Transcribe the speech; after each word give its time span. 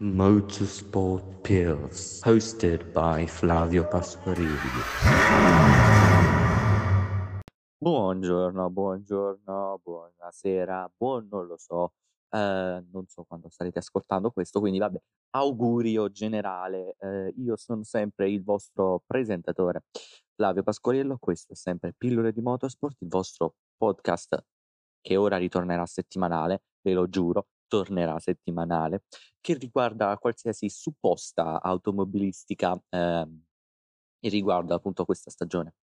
Motorsport 0.00 1.40
Pills, 1.42 2.20
hosted 2.24 2.92
by 2.92 3.26
Flavio 3.26 3.84
Pasquarini. 3.88 4.46
Buongiorno, 7.76 8.70
buongiorno, 8.70 9.80
buonasera, 9.82 10.92
buon 10.96 11.26
non 11.28 11.48
lo 11.48 11.56
so, 11.56 11.94
eh, 12.30 12.84
non 12.92 13.06
so 13.08 13.24
quando 13.24 13.48
starete 13.48 13.80
ascoltando 13.80 14.30
questo, 14.30 14.60
quindi 14.60 14.78
vabbè, 14.78 15.00
augurio 15.30 16.08
generale, 16.12 16.94
eh, 17.00 17.34
io 17.36 17.56
sono 17.56 17.82
sempre 17.82 18.30
il 18.30 18.44
vostro 18.44 19.02
presentatore, 19.04 19.82
Flavio 20.32 20.62
Pasquariello, 20.62 21.16
questo 21.18 21.54
è 21.54 21.56
sempre 21.56 21.92
Pillole 21.92 22.30
di 22.32 22.40
Motorsport, 22.40 23.00
il 23.00 23.08
vostro 23.08 23.56
podcast 23.76 24.44
che 25.00 25.16
ora 25.16 25.38
ritornerà 25.38 25.84
settimanale, 25.86 26.62
ve 26.82 26.92
lo 26.92 27.08
giuro, 27.08 27.48
tornerà 27.68 28.18
settimanale, 28.18 29.04
che 29.40 29.54
riguarda 29.54 30.16
qualsiasi 30.18 30.68
supposta 30.68 31.60
automobilistica 31.62 32.80
eh, 32.88 33.26
riguarda 34.20 34.74
appunto 34.74 35.04
questa 35.04 35.30
stagione. 35.30 35.74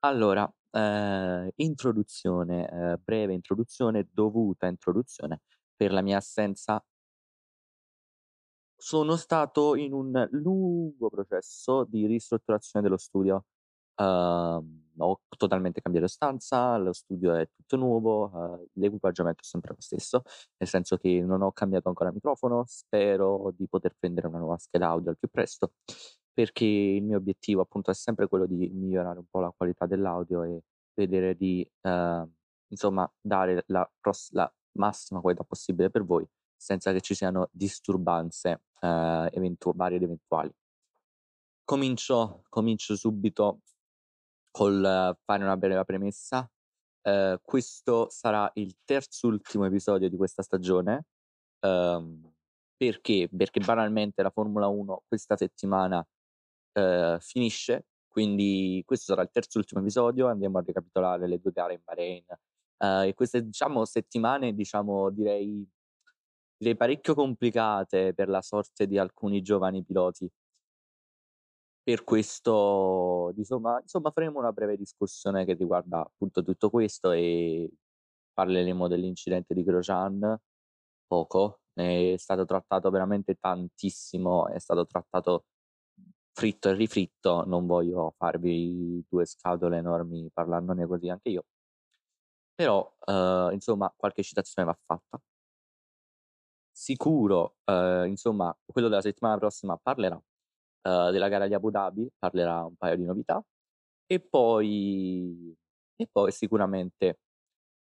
Allora, 0.00 0.52
eh, 0.70 1.52
introduzione, 1.56 2.68
eh, 2.68 2.98
breve 2.98 3.32
introduzione, 3.32 4.08
dovuta 4.12 4.66
introduzione 4.66 5.40
per 5.74 5.92
la 5.92 6.02
mia 6.02 6.18
assenza. 6.18 6.84
Sono 8.76 9.16
stato 9.16 9.76
in 9.76 9.94
un 9.94 10.28
lungo 10.32 11.08
processo 11.08 11.84
di 11.84 12.06
ristrutturazione 12.06 12.84
dello 12.84 12.98
studio. 12.98 13.46
Uh, 13.94 14.83
ho 14.98 15.20
totalmente 15.36 15.80
cambiato 15.80 16.06
stanza, 16.06 16.76
lo 16.76 16.92
studio 16.92 17.34
è 17.34 17.48
tutto 17.54 17.76
nuovo, 17.76 18.30
uh, 18.32 18.68
l'equipaggiamento 18.74 19.40
è 19.40 19.44
sempre 19.44 19.74
lo 19.74 19.80
stesso, 19.80 20.22
nel 20.58 20.68
senso 20.68 20.96
che 20.96 21.20
non 21.20 21.42
ho 21.42 21.52
cambiato 21.52 21.88
ancora 21.88 22.12
microfono, 22.12 22.64
spero 22.66 23.52
di 23.56 23.66
poter 23.68 23.94
prendere 23.98 24.26
una 24.28 24.38
nuova 24.38 24.58
scheda 24.58 24.88
audio 24.88 25.10
al 25.10 25.18
più 25.18 25.28
presto, 25.28 25.72
perché 26.32 26.64
il 26.64 27.02
mio 27.02 27.16
obiettivo 27.18 27.62
appunto 27.62 27.90
è 27.90 27.94
sempre 27.94 28.28
quello 28.28 28.46
di 28.46 28.68
migliorare 28.72 29.18
un 29.18 29.26
po' 29.30 29.40
la 29.40 29.52
qualità 29.56 29.86
dell'audio 29.86 30.42
e 30.44 30.62
vedere 30.94 31.34
di, 31.36 31.68
uh, 31.82 32.28
insomma, 32.68 33.10
dare 33.20 33.64
la, 33.68 33.88
pros- 34.00 34.30
la, 34.32 34.52
massima 34.76 35.20
qualità 35.20 35.44
possibile 35.44 35.88
per 35.88 36.04
voi, 36.04 36.26
senza 36.56 36.90
che 36.92 37.00
ci 37.00 37.14
siano 37.14 37.48
disturbanze 37.52 38.62
eventu- 38.80 39.74
varie 39.74 39.98
ed 39.98 40.02
eventuali. 40.02 40.52
Comincio, 41.64 42.42
comincio 42.50 42.94
subito 42.94 43.60
col 44.54 45.16
fare 45.24 45.42
una 45.42 45.56
breve 45.56 45.84
premessa. 45.84 46.48
Uh, 47.02 47.36
questo 47.42 48.08
sarà 48.08 48.48
il 48.54 48.76
terzultimo 48.84 49.64
episodio 49.64 50.08
di 50.08 50.16
questa 50.16 50.42
stagione. 50.42 51.06
Um, 51.58 52.32
perché? 52.76 53.28
Perché 53.36 53.58
banalmente 53.58 54.22
la 54.22 54.30
Formula 54.30 54.68
1 54.68 55.02
questa 55.08 55.36
settimana 55.36 55.98
uh, 55.98 57.18
finisce, 57.18 57.86
quindi 58.06 58.80
questo 58.86 59.06
sarà 59.06 59.22
il 59.22 59.30
terzultimo 59.32 59.80
episodio. 59.80 60.28
Andiamo 60.28 60.58
a 60.58 60.62
ricapitolare 60.64 61.26
le 61.26 61.40
due 61.40 61.50
gare 61.50 61.74
in 61.74 61.80
Bahrain. 61.82 62.24
Uh, 62.76 63.08
e 63.08 63.14
queste 63.14 63.42
diciamo 63.42 63.84
settimane, 63.84 64.54
diciamo, 64.54 65.10
direi, 65.10 65.68
direi 66.56 66.76
parecchio 66.76 67.14
complicate 67.14 68.14
per 68.14 68.28
la 68.28 68.40
sorte 68.40 68.86
di 68.86 68.98
alcuni 68.98 69.42
giovani 69.42 69.82
piloti 69.82 70.30
per 71.84 72.02
questo, 72.04 73.32
insomma, 73.36 73.78
insomma, 73.80 74.10
faremo 74.10 74.38
una 74.38 74.52
breve 74.52 74.76
discussione 74.76 75.44
che 75.44 75.52
riguarda 75.54 76.00
appunto 76.00 76.42
tutto 76.42 76.70
questo 76.70 77.12
e 77.12 77.70
parleremo 78.32 78.88
dell'incidente 78.88 79.54
di 79.54 79.62
Grosjean, 79.62 80.38
poco, 81.06 81.60
è 81.74 82.14
stato 82.18 82.46
trattato 82.46 82.90
veramente 82.90 83.36
tantissimo, 83.36 84.48
è 84.48 84.58
stato 84.58 84.86
trattato 84.86 85.44
fritto 86.32 86.70
e 86.70 86.74
rifritto, 86.74 87.44
non 87.46 87.66
voglio 87.66 88.14
farvi 88.16 89.04
due 89.08 89.26
scatole 89.26 89.78
enormi 89.78 90.30
parlandone 90.32 90.86
così 90.86 91.08
anche 91.10 91.28
io, 91.30 91.44
però 92.54 92.92
eh, 93.06 93.50
insomma 93.52 93.92
qualche 93.96 94.22
citazione 94.22 94.68
va 94.68 94.78
fatta. 94.84 95.20
Sicuro, 96.76 97.56
eh, 97.64 98.06
insomma, 98.08 98.56
quello 98.66 98.88
della 98.88 99.00
settimana 99.00 99.38
prossima 99.38 99.76
parlerà 99.76 100.20
uh, 100.84 101.10
della 101.10 101.28
gara 101.28 101.46
di 101.48 101.54
Abu 101.54 101.70
Dhabi, 101.70 102.08
parlerà 102.18 102.64
un 102.64 102.76
paio 102.76 102.96
di 102.96 103.04
novità. 103.04 103.42
E 104.06 104.20
poi, 104.20 105.56
e 105.96 106.08
poi 106.10 106.30
sicuramente 106.32 107.18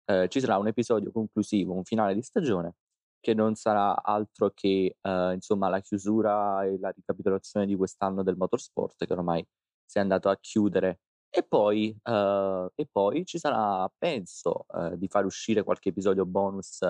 uh, 0.06 0.26
ci 0.28 0.40
sarà 0.40 0.58
un 0.58 0.68
episodio 0.68 1.10
conclusivo, 1.12 1.74
un 1.74 1.84
finale 1.84 2.14
di 2.14 2.22
stagione 2.22 2.74
che 3.20 3.34
non 3.34 3.54
sarà 3.54 4.02
altro 4.02 4.50
che 4.52 4.96
uh, 5.00 5.30
insomma 5.32 5.68
la 5.68 5.80
chiusura 5.80 6.64
e 6.64 6.78
la 6.78 6.90
ricapitolazione 6.90 7.66
di 7.66 7.76
quest'anno 7.76 8.24
del 8.24 8.36
motorsport 8.36 9.06
che 9.06 9.12
ormai 9.12 9.46
si 9.84 9.98
è 9.98 10.00
andato 10.00 10.28
a 10.28 10.36
chiudere. 10.40 11.00
E 11.30 11.44
poi, 11.44 11.96
uh, 12.02 12.68
e 12.74 12.86
poi 12.90 13.24
ci 13.24 13.38
sarà, 13.38 13.88
penso, 13.96 14.66
uh, 14.68 14.96
di 14.96 15.08
far 15.08 15.24
uscire 15.24 15.62
qualche 15.62 15.90
episodio 15.90 16.26
bonus 16.26 16.80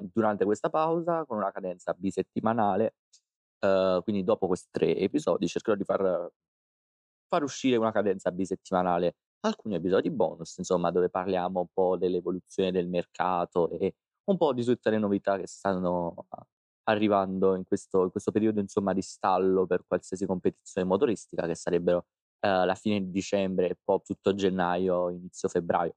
durante 0.00 0.46
questa 0.46 0.70
pausa 0.70 1.26
con 1.26 1.36
una 1.36 1.50
cadenza 1.52 1.92
bisettimanale 1.92 2.94
Uhm, 3.64 4.02
quindi 4.02 4.24
dopo 4.24 4.48
questi 4.48 4.68
tre 4.72 4.96
episodi 4.96 5.46
cercherò 5.46 5.76
di 5.76 5.84
far 5.84 6.30
far 7.28 7.42
uscire 7.42 7.76
una 7.76 7.92
cadenza 7.92 8.30
bisettimanale, 8.30 9.16
alcuni 9.40 9.74
episodi 9.76 10.10
bonus, 10.10 10.58
insomma, 10.58 10.90
dove 10.90 11.08
parliamo 11.08 11.60
un 11.60 11.66
po' 11.72 11.96
dell'evoluzione 11.96 12.70
del 12.72 12.88
mercato 12.88 13.70
e 13.70 13.94
un 14.24 14.36
po' 14.36 14.52
di 14.52 14.62
tutte 14.64 14.90
le 14.90 14.98
novità 14.98 15.38
che 15.38 15.46
stanno 15.46 16.26
arrivando 16.84 17.54
in 17.54 17.64
questo 17.64 18.02
in 18.04 18.10
questo 18.10 18.32
periodo, 18.32 18.60
insomma, 18.60 18.92
di 18.92 19.00
stallo 19.02 19.66
per 19.66 19.84
qualsiasi 19.86 20.26
competizione 20.26 20.86
motoristica 20.86 21.46
che 21.46 21.54
sarebbero, 21.54 22.06
uhm, 22.40 22.66
la 22.66 22.74
fine 22.74 23.00
di 23.00 23.10
dicembre 23.10 23.70
e 23.70 23.78
poi 23.82 24.00
tutto 24.04 24.34
gennaio, 24.34 25.08
inizio 25.10 25.48
febbraio 25.48 25.94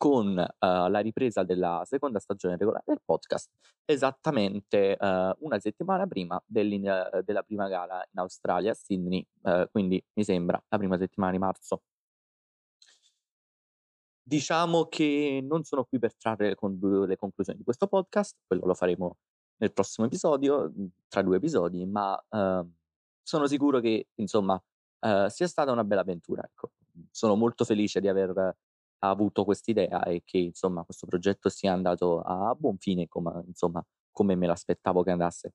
con 0.00 0.28
uh, 0.28 0.56
la 0.88 1.00
ripresa 1.00 1.42
della 1.42 1.82
seconda 1.84 2.18
stagione 2.20 2.56
regolare 2.56 2.84
del 2.86 3.02
podcast, 3.04 3.50
esattamente 3.84 4.96
uh, 4.98 5.36
una 5.40 5.58
settimana 5.58 6.06
prima 6.06 6.42
della 6.46 7.42
prima 7.42 7.68
gara 7.68 8.02
in 8.10 8.18
Australia, 8.18 8.70
a 8.70 8.74
Sydney, 8.74 9.22
uh, 9.42 9.68
quindi 9.70 10.02
mi 10.14 10.24
sembra 10.24 10.58
la 10.68 10.78
prima 10.78 10.96
settimana 10.96 11.32
di 11.32 11.38
marzo. 11.38 11.82
Diciamo 14.22 14.86
che 14.86 15.44
non 15.46 15.64
sono 15.64 15.84
qui 15.84 15.98
per 15.98 16.16
trarre 16.16 16.48
le, 16.48 16.54
con- 16.54 16.78
le 17.06 17.16
conclusioni 17.18 17.58
di 17.58 17.64
questo 17.64 17.86
podcast, 17.86 18.38
quello 18.46 18.64
lo 18.64 18.72
faremo 18.72 19.18
nel 19.58 19.70
prossimo 19.74 20.06
episodio, 20.06 20.72
tra 21.08 21.20
due 21.20 21.36
episodi, 21.36 21.84
ma 21.84 22.18
ehm, 22.30 22.72
sono 23.22 23.46
sicuro 23.46 23.80
che 23.80 24.08
insomma 24.14 24.58
sia 25.28 25.46
stata 25.46 25.72
una 25.72 25.84
bella 25.84 26.02
avventura. 26.02 26.42
Ecco. 26.42 26.72
Sono 27.10 27.34
molto 27.34 27.64
felice 27.64 28.00
di 28.00 28.08
aver 28.08 28.56
ha 29.00 29.08
avuto 29.08 29.44
quest'idea 29.44 30.02
e 30.04 30.22
che 30.24 30.38
insomma 30.38 30.84
questo 30.84 31.06
progetto 31.06 31.48
sia 31.48 31.72
andato 31.72 32.20
a 32.20 32.54
buon 32.54 32.78
fine 32.78 33.08
come, 33.08 33.42
insomma, 33.46 33.84
come 34.10 34.34
me 34.34 34.46
l'aspettavo 34.46 35.02
che 35.02 35.10
andasse. 35.10 35.52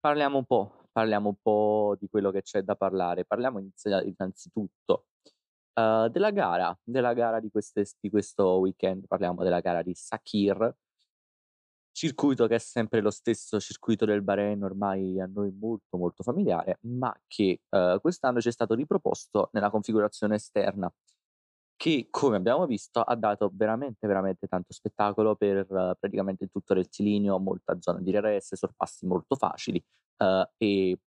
Parliamo 0.00 0.38
un 0.38 0.44
po', 0.44 0.88
parliamo 0.92 1.28
un 1.28 1.36
po' 1.40 1.96
di 1.98 2.08
quello 2.08 2.30
che 2.30 2.42
c'è 2.42 2.62
da 2.62 2.76
parlare. 2.76 3.24
Parliamo 3.24 3.58
innanzitutto 3.58 5.06
uh, 5.74 6.08
della 6.08 6.30
gara, 6.30 6.76
della 6.82 7.12
gara 7.14 7.40
di, 7.40 7.50
queste, 7.50 7.84
di 8.00 8.08
questo 8.08 8.58
weekend. 8.58 9.06
Parliamo 9.08 9.42
della 9.42 9.60
gara 9.60 9.82
di 9.82 9.94
Sakir, 9.94 10.72
circuito 11.90 12.46
che 12.46 12.54
è 12.54 12.58
sempre 12.58 13.00
lo 13.00 13.10
stesso 13.10 13.58
circuito 13.58 14.04
del 14.04 14.22
Bahrain, 14.22 14.62
ormai 14.62 15.20
a 15.20 15.26
noi 15.26 15.50
molto 15.50 15.96
molto 15.96 16.22
familiare, 16.22 16.78
ma 16.82 17.12
che 17.26 17.62
uh, 17.70 18.00
quest'anno 18.00 18.40
ci 18.40 18.48
è 18.48 18.52
stato 18.52 18.74
riproposto 18.74 19.50
nella 19.52 19.70
configurazione 19.70 20.36
esterna 20.36 20.92
che 21.78 22.08
come 22.10 22.36
abbiamo 22.36 22.66
visto 22.66 23.00
ha 23.00 23.14
dato 23.14 23.50
veramente, 23.54 24.06
veramente 24.08 24.48
tanto 24.48 24.72
spettacolo 24.72 25.36
per 25.36 25.58
uh, 25.70 25.94
praticamente 25.98 26.44
il 26.44 26.50
tutto 26.50 26.74
rettilineo, 26.74 27.38
molta 27.38 27.76
zona 27.80 28.00
di 28.00 28.10
RS, 28.14 28.56
sorpassi 28.56 29.06
molto 29.06 29.36
facili 29.36 29.82
uh, 30.18 30.44
e 30.58 30.98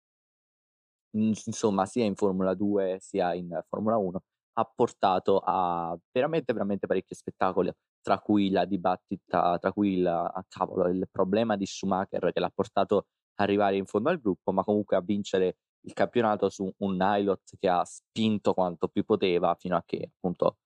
insomma 1.13 1.85
sia 1.85 2.05
in 2.05 2.15
Formula 2.15 2.53
2 2.53 2.97
sia 3.01 3.33
in 3.33 3.61
Formula 3.67 3.97
1 3.97 4.21
ha 4.53 4.65
portato 4.65 5.41
a 5.43 5.97
veramente, 6.11 6.53
veramente 6.53 6.87
parecchio 6.87 7.15
spettacolo, 7.15 7.73
tra 8.01 8.19
cui 8.19 8.49
la 8.49 8.65
dibattita, 8.65 9.57
tra 9.59 9.71
cui 9.71 9.97
il, 9.97 10.07
ah, 10.07 10.45
cavolo, 10.47 10.87
il 10.89 11.07
problema 11.09 11.55
di 11.55 11.65
Schumacher 11.65 12.31
che 12.31 12.39
l'ha 12.39 12.51
portato 12.53 12.97
ad 12.97 13.03
arrivare 13.35 13.77
in 13.77 13.85
fondo 13.85 14.09
al 14.09 14.19
gruppo, 14.19 14.51
ma 14.51 14.63
comunque 14.63 14.95
a 14.97 15.01
vincere 15.01 15.57
il 15.83 15.93
campionato 15.93 16.49
su 16.49 16.71
un 16.79 16.95
Nilot 16.95 17.55
che 17.59 17.67
ha 17.67 17.83
spinto 17.85 18.53
quanto 18.53 18.87
più 18.87 19.03
poteva 19.03 19.55
fino 19.55 19.75
a 19.75 19.83
che 19.85 20.11
appunto 20.15 20.57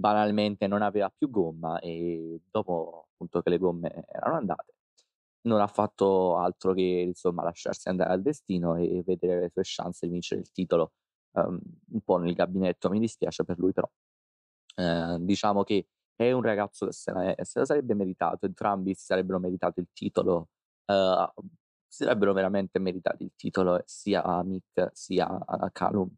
banalmente 0.00 0.66
non 0.66 0.82
aveva 0.82 1.10
più 1.16 1.30
gomma 1.30 1.78
e 1.80 2.40
dopo 2.50 3.08
appunto 3.12 3.42
che 3.42 3.50
le 3.50 3.58
gomme 3.58 4.04
erano 4.08 4.36
andate 4.36 4.74
non 5.42 5.60
ha 5.60 5.66
fatto 5.66 6.36
altro 6.36 6.72
che 6.74 6.82
insomma 6.82 7.42
lasciarsi 7.42 7.88
andare 7.88 8.12
al 8.12 8.22
destino 8.22 8.76
e 8.76 9.02
vedere 9.04 9.40
le 9.40 9.50
sue 9.50 9.62
chance 9.64 10.06
di 10.06 10.12
vincere 10.12 10.40
il 10.40 10.50
titolo 10.50 10.92
um, 11.32 11.58
un 11.92 12.00
po' 12.02 12.18
nel 12.18 12.34
gabinetto 12.34 12.90
mi 12.90 12.98
dispiace 13.00 13.44
per 13.44 13.58
lui 13.58 13.72
però 13.72 13.88
eh, 14.76 15.16
diciamo 15.20 15.62
che 15.62 15.86
è 16.24 16.32
un 16.32 16.42
ragazzo 16.42 16.86
che 16.86 16.92
se, 16.92 17.12
la, 17.12 17.34
se 17.42 17.58
la 17.60 17.64
sarebbe 17.64 17.94
meritato, 17.94 18.46
entrambi 18.46 18.94
si 18.94 19.04
sarebbero 19.06 19.38
meritato 19.38 19.80
il 19.80 19.88
titolo, 19.92 20.50
uh, 20.84 21.42
si 21.86 22.04
sarebbero 22.04 22.32
veramente 22.34 22.78
meritati 22.78 23.24
il 23.24 23.32
titolo 23.34 23.82
sia 23.86 24.42
Mick 24.42 24.90
sia 24.92 25.26
Calum. 25.72 26.10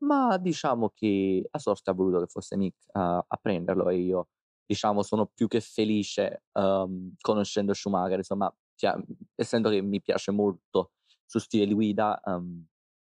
Ma 0.00 0.36
diciamo 0.38 0.90
che 0.94 1.48
la 1.50 1.58
sorte 1.58 1.90
ha 1.90 1.92
voluto 1.92 2.20
che 2.20 2.26
fosse 2.26 2.56
Mick 2.56 2.76
uh, 2.92 2.98
a 3.26 3.38
prenderlo 3.40 3.88
e 3.88 3.96
io 3.96 4.28
diciamo 4.64 5.02
sono 5.02 5.26
più 5.26 5.48
che 5.48 5.60
felice 5.60 6.44
um, 6.52 7.14
conoscendo 7.20 7.74
Schumacher, 7.74 8.18
insomma, 8.18 8.52
essendo 9.34 9.70
che 9.70 9.80
mi 9.80 10.00
piace 10.00 10.30
molto 10.30 10.92
suo 11.24 11.40
stile 11.40 11.66
di 11.66 11.74
guida, 11.74 12.20
um, 12.24 12.64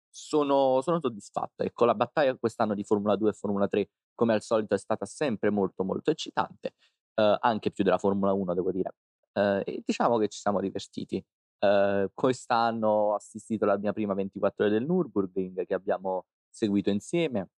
sono, 0.10 0.82
sono 0.82 1.00
soddisfatto. 1.00 1.64
Ecco, 1.64 1.86
la 1.86 1.96
battaglia 1.96 2.36
quest'anno 2.38 2.74
di 2.74 2.84
Formula 2.84 3.16
2 3.16 3.30
e 3.30 3.34
Formula 3.34 3.68
3, 3.68 3.90
come 4.14 4.34
al 4.34 4.42
solito, 4.42 4.74
è 4.76 4.78
stata 4.78 5.06
sempre 5.06 5.50
molto, 5.50 5.84
molto 5.84 6.12
eccitante, 6.12 6.76
eh, 7.16 7.38
anche 7.40 7.72
più 7.72 7.84
della 7.84 7.98
Formula 7.98 8.32
1, 8.32 8.54
devo 8.54 8.72
dire. 8.72 8.96
Eh, 9.34 9.64
e 9.66 9.82
diciamo 9.86 10.18
che 10.18 10.30
ci 10.30 10.40
siamo 10.40 10.62
divertiti. 10.62 11.24
Eh, 11.60 12.10
quest'anno 12.14 12.88
ho 12.88 13.16
assistito 13.16 13.66
alla 13.66 13.78
mia 13.78 13.92
prima 13.94 14.14
24 14.14 14.66
ore 14.66 14.74
del 14.74 14.88
Nürburgring 14.88 15.66
che 15.66 15.74
abbiamo 15.74 16.26
seguito 16.56 16.90
insieme. 16.90 17.50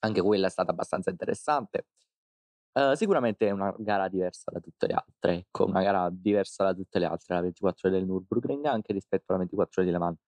Anche 0.00 0.22
quella 0.22 0.46
è 0.46 0.50
stata 0.50 0.70
abbastanza 0.70 1.10
interessante. 1.10 1.86
Uh, 2.72 2.94
sicuramente 2.94 3.46
è 3.46 3.50
una 3.50 3.72
gara 3.78 4.08
diversa 4.08 4.50
da 4.50 4.58
tutte 4.60 4.88
le 4.88 4.94
altre, 4.94 5.34
ecco, 5.36 5.64
una 5.66 5.82
gara 5.82 6.10
diversa 6.10 6.64
da 6.64 6.74
tutte 6.74 6.98
le 6.98 7.06
altre, 7.06 7.34
la 7.36 7.40
24 7.42 7.88
ore 7.88 7.98
del 7.98 8.08
Nürburgring, 8.08 8.64
anche 8.66 8.92
rispetto 8.92 9.26
alla 9.28 9.38
24 9.38 9.80
ore 9.82 9.90
di 9.90 9.96
Le 9.96 10.02
Mans. 10.02 10.18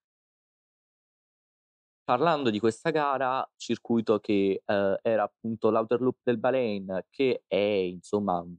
Parlando 2.05 2.51
di 2.51 2.61
questa 2.61 2.91
gara, 2.91 3.45
circuito 3.57 4.21
che, 4.21 4.63
ehm, 4.65 4.97
era 5.03 5.25
appunto 5.25 5.71
l'Outer 5.71 6.01
Loop 6.01 6.19
del 6.23 6.39
Bahrain, 6.39 7.05
che 7.11 7.43
è 7.49 7.57
insomma 7.57 8.39
un 8.39 8.55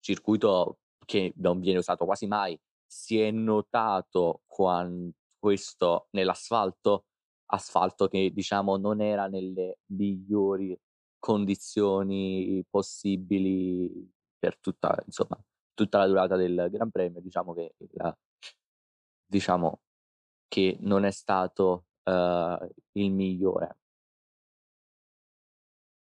circuito 0.00 0.78
che 1.04 1.34
non 1.36 1.60
viene 1.60 1.80
usato 1.80 2.06
quasi 2.06 2.26
mai. 2.26 2.58
Si 2.86 3.20
è 3.20 3.30
notato 3.30 4.42
questo 4.46 6.08
nell'asfalto, 6.12 7.04
asfalto 7.52 8.08
che 8.08 8.30
diciamo 8.32 8.76
non 8.76 9.00
era 9.00 9.26
nelle 9.28 9.78
migliori 9.92 10.78
condizioni 11.18 12.64
possibili 12.68 14.10
per 14.38 14.58
tutta 14.58 15.00
insomma, 15.06 15.38
tutta 15.74 15.98
la 15.98 16.06
durata 16.06 16.36
del 16.36 16.68
Gran 16.70 16.90
Premio. 16.90 17.20
Diciamo 17.20 17.52
che 17.54 17.74
il 17.78 18.16
diciamo 19.26 19.80
che 20.48 20.76
non 20.80 21.04
è 21.04 21.10
stato 21.10 21.86
uh, 22.04 22.68
il 22.92 23.10
migliore. 23.12 23.78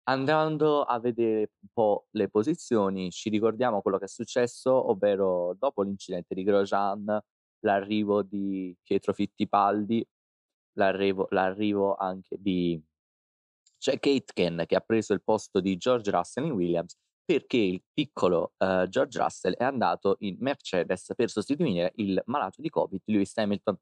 Andando 0.06 0.82
a 0.82 0.98
vedere 0.98 1.52
un 1.60 1.68
po' 1.72 2.08
le 2.10 2.28
posizioni, 2.28 3.10
ci 3.10 3.30
ricordiamo 3.30 3.80
quello 3.80 3.96
che 3.98 4.04
è 4.04 4.08
successo, 4.08 4.90
ovvero 4.90 5.54
dopo 5.58 5.82
l'incidente 5.82 6.34
di 6.34 6.42
Grosjean, 6.42 7.18
l'arrivo 7.60 8.22
di 8.22 8.76
Pietro 8.82 9.14
Fittipaldi, 9.14 10.06
l'arrivo, 10.74 11.26
l'arrivo 11.30 11.96
anche 11.96 12.36
di 12.38 12.80
Jack 13.78 14.06
Aitken 14.06 14.64
che 14.66 14.76
ha 14.76 14.80
preso 14.80 15.12
il 15.12 15.22
posto 15.22 15.60
di 15.60 15.76
George 15.76 16.10
Russell 16.10 16.46
in 16.46 16.52
Williams 16.52 16.96
perché 17.24 17.56
il 17.56 17.82
piccolo 17.92 18.52
uh, 18.58 18.86
George 18.86 19.18
Russell 19.18 19.54
è 19.54 19.64
andato 19.64 20.16
in 20.20 20.36
Mercedes 20.40 21.12
per 21.16 21.30
sostituire 21.30 21.92
il 21.96 22.22
malato 22.26 22.60
di 22.60 22.68
Covid 22.68 23.00
Lewis 23.06 23.36
Hamilton 23.36 23.78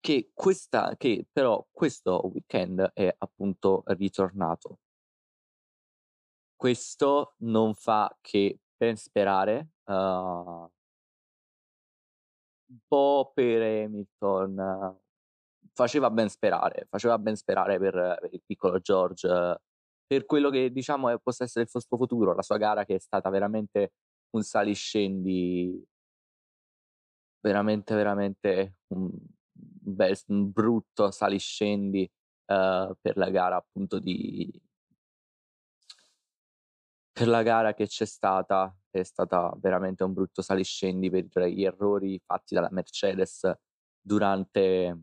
che, 0.00 0.30
questa, 0.34 0.96
che 0.96 1.26
però 1.30 1.66
questo 1.70 2.20
weekend 2.30 2.90
è 2.92 3.14
appunto 3.18 3.82
ritornato. 3.86 4.78
Questo 6.56 7.34
non 7.38 7.74
fa 7.74 8.14
che 8.20 8.60
ben 8.76 8.96
sperare 8.96 9.68
uh, 9.84 9.92
un 9.92 10.70
po' 12.86 13.32
per 13.34 13.62
Hamilton, 13.62 15.00
faceva 15.72 16.10
ben 16.10 16.28
sperare, 16.28 16.86
faceva 16.90 17.18
ben 17.18 17.36
sperare 17.36 17.78
per, 17.78 17.92
per 18.20 18.32
il 18.32 18.42
piccolo 18.44 18.78
George, 18.78 19.60
per 20.06 20.24
quello 20.26 20.50
che 20.50 20.70
diciamo 20.70 21.08
è, 21.08 21.18
possa 21.20 21.44
essere 21.44 21.64
il 21.64 21.70
suo 21.70 21.96
futuro, 21.96 22.34
la 22.34 22.42
sua 22.42 22.56
gara 22.56 22.84
che 22.84 22.96
è 22.96 22.98
stata 22.98 23.30
veramente 23.30 23.92
un 24.30 24.42
saliscendi, 24.42 25.82
veramente, 27.40 27.94
veramente 27.94 28.76
un, 28.88 29.10
beh, 29.52 30.22
un 30.28 30.50
brutto 30.50 31.10
saliscendi 31.10 32.02
uh, 32.46 32.94
per 33.00 33.16
la 33.16 33.30
gara 33.30 33.56
appunto 33.56 33.98
di 33.98 34.50
per 37.12 37.28
la 37.28 37.42
gara 37.42 37.74
che 37.74 37.86
c'è 37.86 38.06
stata 38.06 38.76
è 38.90 39.02
stata 39.04 39.52
veramente 39.58 40.02
un 40.02 40.12
brutto 40.12 40.42
saliscendi 40.42 41.10
per 41.10 41.44
gli 41.46 41.64
errori 41.64 42.20
fatti 42.24 42.54
dalla 42.54 42.70
Mercedes 42.72 43.50
durante 44.00 44.98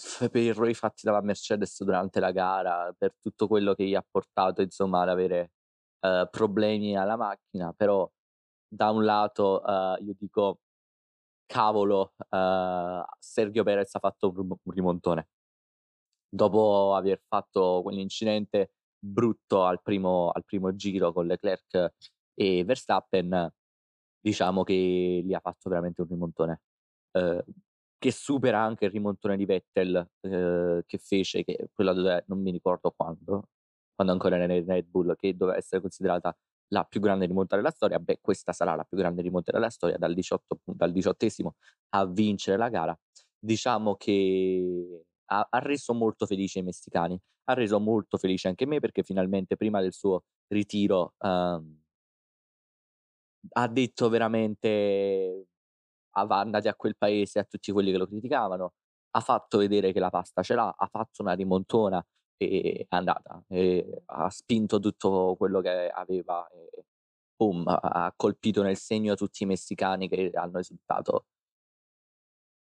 per 0.30 0.40
gli 0.40 0.48
errori 0.48 0.74
fatti 0.74 1.02
dalla 1.04 1.20
Mercedes 1.20 1.82
durante 1.82 2.20
la 2.20 2.30
gara, 2.32 2.94
per 2.96 3.16
tutto 3.20 3.46
quello 3.46 3.74
che 3.74 3.84
gli 3.84 3.94
ha 3.94 4.04
portato 4.08 4.62
insomma 4.62 5.02
ad 5.02 5.08
avere 5.10 5.52
uh, 6.00 6.28
problemi 6.30 6.96
alla 6.96 7.16
macchina, 7.16 7.72
però 7.72 8.10
da 8.66 8.90
un 8.90 9.04
lato 9.04 9.62
uh, 9.64 10.02
io 10.02 10.14
dico 10.18 10.60
cavolo, 11.46 12.14
uh, 12.30 13.02
Sergio 13.18 13.64
Perez 13.64 13.94
ha 13.94 13.98
fatto 13.98 14.32
un 14.36 14.72
rimontone. 14.72 15.28
Dopo 16.32 16.94
aver 16.94 17.20
fatto 17.26 17.80
quell'incidente 17.82 18.74
brutto 18.98 19.64
al 19.64 19.82
primo, 19.82 20.30
al 20.30 20.44
primo 20.44 20.74
giro 20.76 21.12
con 21.12 21.26
Leclerc 21.26 21.94
e 22.34 22.64
Verstappen, 22.64 23.52
diciamo 24.20 24.62
che 24.62 25.22
gli 25.24 25.34
ha 25.34 25.40
fatto 25.40 25.68
veramente 25.68 26.02
un 26.02 26.08
rimontone. 26.08 26.60
Uh, 27.12 27.42
che 28.00 28.10
supera 28.12 28.62
anche 28.62 28.86
il 28.86 28.90
rimontone 28.92 29.36
di 29.36 29.44
Vettel 29.44 30.08
uh, 30.20 30.82
che 30.86 30.98
fece, 30.98 31.44
che 31.44 31.68
quella 31.72 31.92
dove 31.92 32.24
non 32.28 32.40
mi 32.40 32.50
ricordo 32.50 32.92
quando, 32.96 33.48
quando 33.94 34.14
ancora 34.14 34.36
era 34.36 34.52
in 34.54 34.64
Red 34.64 34.86
Bull, 34.86 35.14
che 35.16 35.36
doveva 35.36 35.58
essere 35.58 35.82
considerata 35.82 36.34
la 36.68 36.84
più 36.84 36.98
grande 37.00 37.26
rimonta 37.26 37.56
della 37.56 37.70
storia, 37.70 37.98
beh, 37.98 38.20
questa 38.22 38.52
sarà 38.52 38.74
la 38.74 38.84
più 38.84 38.96
grande 38.96 39.20
rimonta 39.20 39.52
della 39.52 39.68
storia, 39.68 39.98
dal, 39.98 40.14
18, 40.14 40.60
dal 40.64 40.92
diciottesimo 40.92 41.56
a 41.90 42.06
vincere 42.06 42.56
la 42.56 42.70
gara. 42.70 42.98
Diciamo 43.38 43.96
che 43.96 45.04
ha, 45.26 45.46
ha, 45.50 45.58
reso 45.58 45.92
molto 45.92 46.24
felice 46.24 46.60
i 46.60 46.62
messicani, 46.62 47.20
ha 47.44 47.54
reso 47.54 47.78
molto 47.80 48.16
felice 48.16 48.48
anche 48.48 48.64
me 48.66 48.80
perché 48.80 49.02
finalmente 49.02 49.56
prima 49.56 49.82
del 49.82 49.92
suo 49.92 50.24
ritiro 50.48 51.14
um, 51.18 51.80
ha 53.52 53.68
detto 53.68 54.08
veramente 54.08 55.49
andati 56.12 56.68
a 56.68 56.74
quel 56.74 56.96
paese 56.96 57.38
a 57.40 57.44
tutti 57.44 57.72
quelli 57.72 57.90
che 57.92 57.98
lo 57.98 58.06
criticavano, 58.06 58.74
ha 59.12 59.20
fatto 59.20 59.58
vedere 59.58 59.92
che 59.92 60.00
la 60.00 60.10
pasta 60.10 60.42
ce 60.42 60.54
l'ha, 60.54 60.74
ha 60.76 60.86
fatto 60.86 61.22
una 61.22 61.32
rimontona 61.34 62.04
e 62.36 62.86
è 62.88 62.94
andata, 62.94 63.42
e 63.48 64.02
ha 64.06 64.30
spinto 64.30 64.78
tutto 64.80 65.34
quello 65.36 65.60
che 65.60 65.88
aveva 65.88 66.46
e 66.48 66.84
boom, 67.36 67.64
ha 67.66 68.12
colpito 68.16 68.62
nel 68.62 68.76
segno 68.76 69.14
tutti 69.14 69.42
i 69.44 69.46
messicani 69.46 70.08
che 70.08 70.30
hanno 70.34 70.58
esultato 70.58 71.24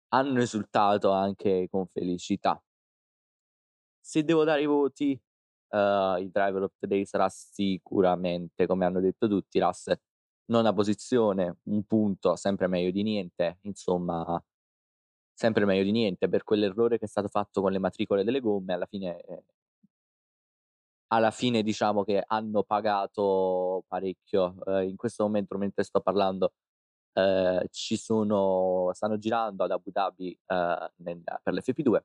hanno 0.09 0.41
esultato 0.41 1.11
anche 1.13 1.69
con 1.71 1.87
felicità. 1.87 2.61
Se 4.01 4.23
devo 4.23 4.45
dare 4.45 4.63
i 4.63 4.67
voti, 4.67 5.21
uh, 5.71 6.17
il 6.19 6.31
driver 6.31 6.63
of 6.63 6.73
the 6.79 6.87
day 6.87 7.05
sarà 7.05 7.29
sicuramente, 7.29 8.67
come 8.67 8.85
hanno 8.85 9.01
detto 9.01 9.29
tutti, 9.29 9.59
Russell. 9.59 9.99
Nona 10.47 10.73
posizione, 10.73 11.59
un 11.65 11.85
punto, 11.85 12.37
sempre 12.37 12.67
meglio 12.69 12.91
di 12.91 13.03
niente, 13.03 13.59
insomma, 13.63 14.43
sempre 15.35 15.65
meglio 15.65 15.83
di 15.85 15.93
niente 15.93 16.29
per 16.29 16.45
quell'errore 16.45 16.99
che 16.99 17.07
è 17.07 17.09
stato 17.09 17.29
fatto 17.29 17.61
con 17.61 17.73
le 17.73 17.79
matricole 17.79 18.25
delle 18.25 18.41
gomme, 18.41 18.75
alla 18.75 18.87
fine 18.87 19.21
eh, 19.23 19.45
alla 21.09 21.31
fine 21.31 21.63
diciamo 21.63 22.05
che 22.05 22.23
hanno 22.27 22.63
pagato 22.63 23.85
parecchio. 23.89 24.57
Eh, 24.67 24.85
in 24.89 24.97
questo 24.97 25.25
momento, 25.25 25.57
mentre 25.59 25.85
sto 25.85 26.01
parlando, 26.01 26.53
eh, 27.13 27.67
ci 27.71 27.97
sono, 27.97 28.91
stanno 28.93 29.19
girando 29.19 29.65
ad 29.65 29.71
Abu 29.71 29.91
Dhabi 29.91 30.33
eh, 30.47 30.91
nel, 30.97 31.23
per 31.43 31.55
l'FP2, 31.55 32.01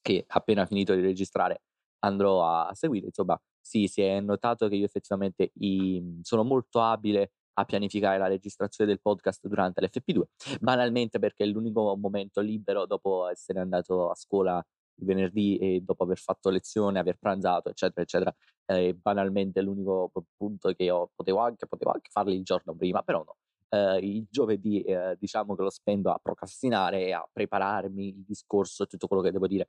che 0.00 0.24
appena 0.28 0.66
finito 0.66 0.94
di 0.94 1.00
registrare 1.02 1.62
andrò 2.00 2.44
a, 2.44 2.68
a 2.68 2.74
seguire. 2.74 3.06
Insomma, 3.06 3.40
sì, 3.60 3.86
si 3.88 4.02
è 4.02 4.20
notato 4.20 4.68
che 4.68 4.76
io 4.76 4.84
effettivamente 4.84 5.52
i, 5.54 6.20
sono 6.22 6.44
molto 6.44 6.80
abile 6.80 7.32
a 7.58 7.64
pianificare 7.64 8.18
la 8.18 8.26
registrazione 8.26 8.90
del 8.90 9.00
podcast 9.00 9.46
durante 9.46 9.80
l'FP2, 9.80 10.58
banalmente 10.60 11.18
perché 11.18 11.44
è 11.44 11.46
l'unico 11.46 11.96
momento 11.96 12.40
libero 12.40 12.86
dopo 12.86 13.28
essere 13.28 13.60
andato 13.60 14.10
a 14.10 14.14
scuola 14.14 14.64
il 14.98 15.06
venerdì 15.06 15.56
e 15.58 15.80
dopo 15.82 16.04
aver 16.04 16.18
fatto 16.18 16.50
lezione, 16.50 16.98
aver 16.98 17.16
pranzato, 17.18 17.68
eccetera, 17.68 18.02
eccetera, 18.02 18.34
eh, 18.66 18.94
banalmente 18.94 19.60
l'unico 19.60 20.10
punto 20.36 20.72
che 20.72 20.90
ho, 20.90 21.10
potevo 21.14 21.38
anche, 21.38 21.66
potevo 21.66 21.92
anche 21.92 22.08
farli 22.10 22.34
il 22.34 22.42
giorno 22.44 22.74
prima, 22.74 23.02
però 23.02 23.22
no. 23.24 23.36
Eh, 23.68 23.98
il 23.98 24.26
giovedì 24.30 24.80
eh, 24.82 25.16
diciamo 25.18 25.56
che 25.56 25.62
lo 25.62 25.70
spendo 25.70 26.10
a 26.12 26.18
procrastinare 26.22 27.06
e 27.06 27.12
a 27.12 27.28
prepararmi 27.30 28.08
il 28.08 28.24
discorso 28.24 28.84
e 28.84 28.86
tutto 28.86 29.06
quello 29.08 29.22
che 29.22 29.32
devo 29.32 29.48
dire 29.48 29.68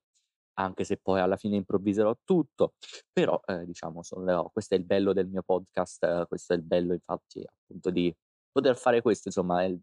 anche 0.59 0.83
se 0.83 0.97
poi 0.97 1.19
alla 1.19 1.37
fine 1.37 1.55
improvviserò 1.55 2.15
tutto, 2.23 2.73
però 3.11 3.39
eh, 3.45 3.65
diciamo 3.65 4.01
sono, 4.03 4.49
questo 4.51 4.75
è 4.75 4.77
il 4.77 4.85
bello 4.85 5.13
del 5.13 5.27
mio 5.27 5.43
podcast, 5.43 6.27
questo 6.27 6.53
è 6.53 6.55
il 6.57 6.63
bello 6.63 6.93
infatti 6.93 7.43
appunto 7.45 7.89
di 7.91 8.13
poter 8.51 8.75
fare 8.75 9.01
questo, 9.01 9.27
insomma, 9.27 9.61
è 9.63 9.65
il 9.65 9.79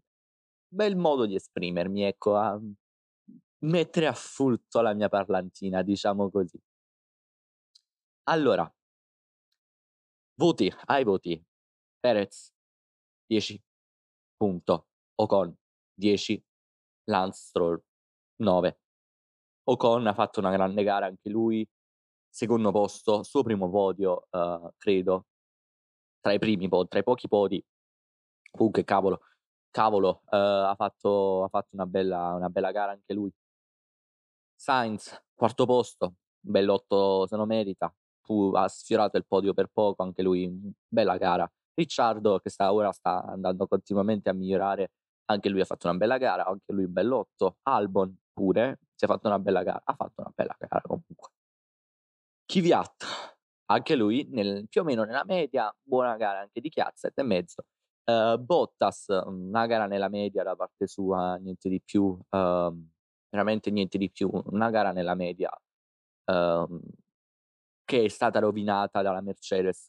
bel 0.67 0.95
modo 0.97 1.25
di 1.25 1.35
esprimermi, 1.35 2.03
ecco, 2.03 2.35
a 2.35 2.59
mettere 3.59 4.07
a 4.07 4.13
frutto 4.13 4.81
la 4.81 4.93
mia 4.93 5.09
parlantina, 5.09 5.81
diciamo 5.81 6.29
così. 6.29 6.59
Allora, 8.27 8.71
voti, 10.35 10.71
ai 10.85 11.03
voti. 11.03 11.41
Perez 11.99 12.51
10 13.25 13.61
punto. 14.37 14.87
Ocon 15.15 15.55
10, 15.93 16.43
Lance 17.05 17.41
Stroll 17.47 17.81
9. 18.37 18.79
Ocon 19.67 20.05
ha 20.07 20.13
fatto 20.13 20.39
una 20.39 20.51
grande 20.51 20.83
gara 20.83 21.07
anche 21.07 21.29
lui, 21.29 21.67
secondo 22.29 22.71
posto, 22.71 23.23
suo 23.23 23.41
primo 23.41 23.69
podio, 23.69 24.27
uh, 24.29 24.69
credo, 24.77 25.25
tra 26.19 26.33
i 26.33 26.39
primi 26.39 26.67
podi, 26.67 26.87
tra 26.89 26.99
i 26.99 27.03
pochi 27.03 27.27
podi. 27.27 27.63
Comunque, 28.51 28.83
cavolo, 28.83 29.21
cavolo, 29.71 30.21
uh, 30.25 30.35
ha, 30.35 30.75
fatto, 30.77 31.43
ha 31.43 31.47
fatto 31.49 31.69
una 31.71 31.85
bella, 31.87 32.33
una 32.35 32.49
bella 32.49 32.71
gara 32.71 32.91
anche 32.91 33.13
lui. 33.13 33.31
Sainz, 34.55 35.19
quarto 35.33 35.65
posto, 35.65 36.15
bell'otto 36.39 37.25
se 37.27 37.35
lo 37.35 37.45
merita, 37.45 37.93
fu, 38.21 38.51
ha 38.55 38.67
sfiorato 38.67 39.17
il 39.17 39.25
podio 39.25 39.53
per 39.53 39.67
poco, 39.73 40.03
anche 40.03 40.21
lui, 40.21 40.49
bella 40.87 41.17
gara. 41.17 41.51
Ricciardo, 41.73 42.39
che 42.39 42.49
sta, 42.49 42.71
ora 42.71 42.91
sta 42.91 43.23
andando 43.23 43.67
continuamente 43.67 44.29
a 44.29 44.33
migliorare, 44.33 44.91
anche 45.25 45.49
lui 45.49 45.61
ha 45.61 45.65
fatto 45.65 45.87
una 45.87 45.97
bella 45.97 46.17
gara, 46.17 46.45
anche 46.45 46.71
lui 46.71 46.87
bell'otto. 46.87 47.57
Albon 47.63 48.15
pure, 48.31 48.79
si 48.95 49.05
è 49.05 49.07
fatto 49.07 49.27
una 49.27 49.39
bella 49.39 49.63
gara, 49.63 49.81
ha 49.83 49.93
fatto 49.93 50.21
una 50.21 50.31
bella 50.33 50.55
gara 50.57 50.81
comunque. 50.81 51.29
Kvyat, 52.45 53.35
anche 53.65 53.95
lui 53.95 54.27
nel, 54.29 54.67
più 54.69 54.81
o 54.81 54.83
meno 54.83 55.03
nella 55.03 55.23
media, 55.25 55.75
buona 55.81 56.15
gara 56.15 56.39
anche 56.39 56.61
di 56.61 56.69
Chiazza, 56.69 57.09
7,5. 57.09 57.43
Uh, 58.05 58.37
Bottas, 58.37 59.07
una 59.25 59.65
gara 59.65 59.87
nella 59.87 60.09
media 60.09 60.43
da 60.43 60.55
parte 60.55 60.85
sua, 60.85 61.35
niente 61.37 61.69
di 61.69 61.81
più, 61.81 62.03
uh, 62.03 62.87
veramente 63.29 63.71
niente 63.71 63.97
di 63.97 64.11
più, 64.11 64.29
una 64.51 64.69
gara 64.69 64.91
nella 64.91 65.15
media 65.15 65.49
uh, 66.25 66.79
che 67.83 68.03
è 68.03 68.07
stata 68.07 68.39
rovinata 68.39 69.01
dalla 69.01 69.21
Mercedes, 69.21 69.87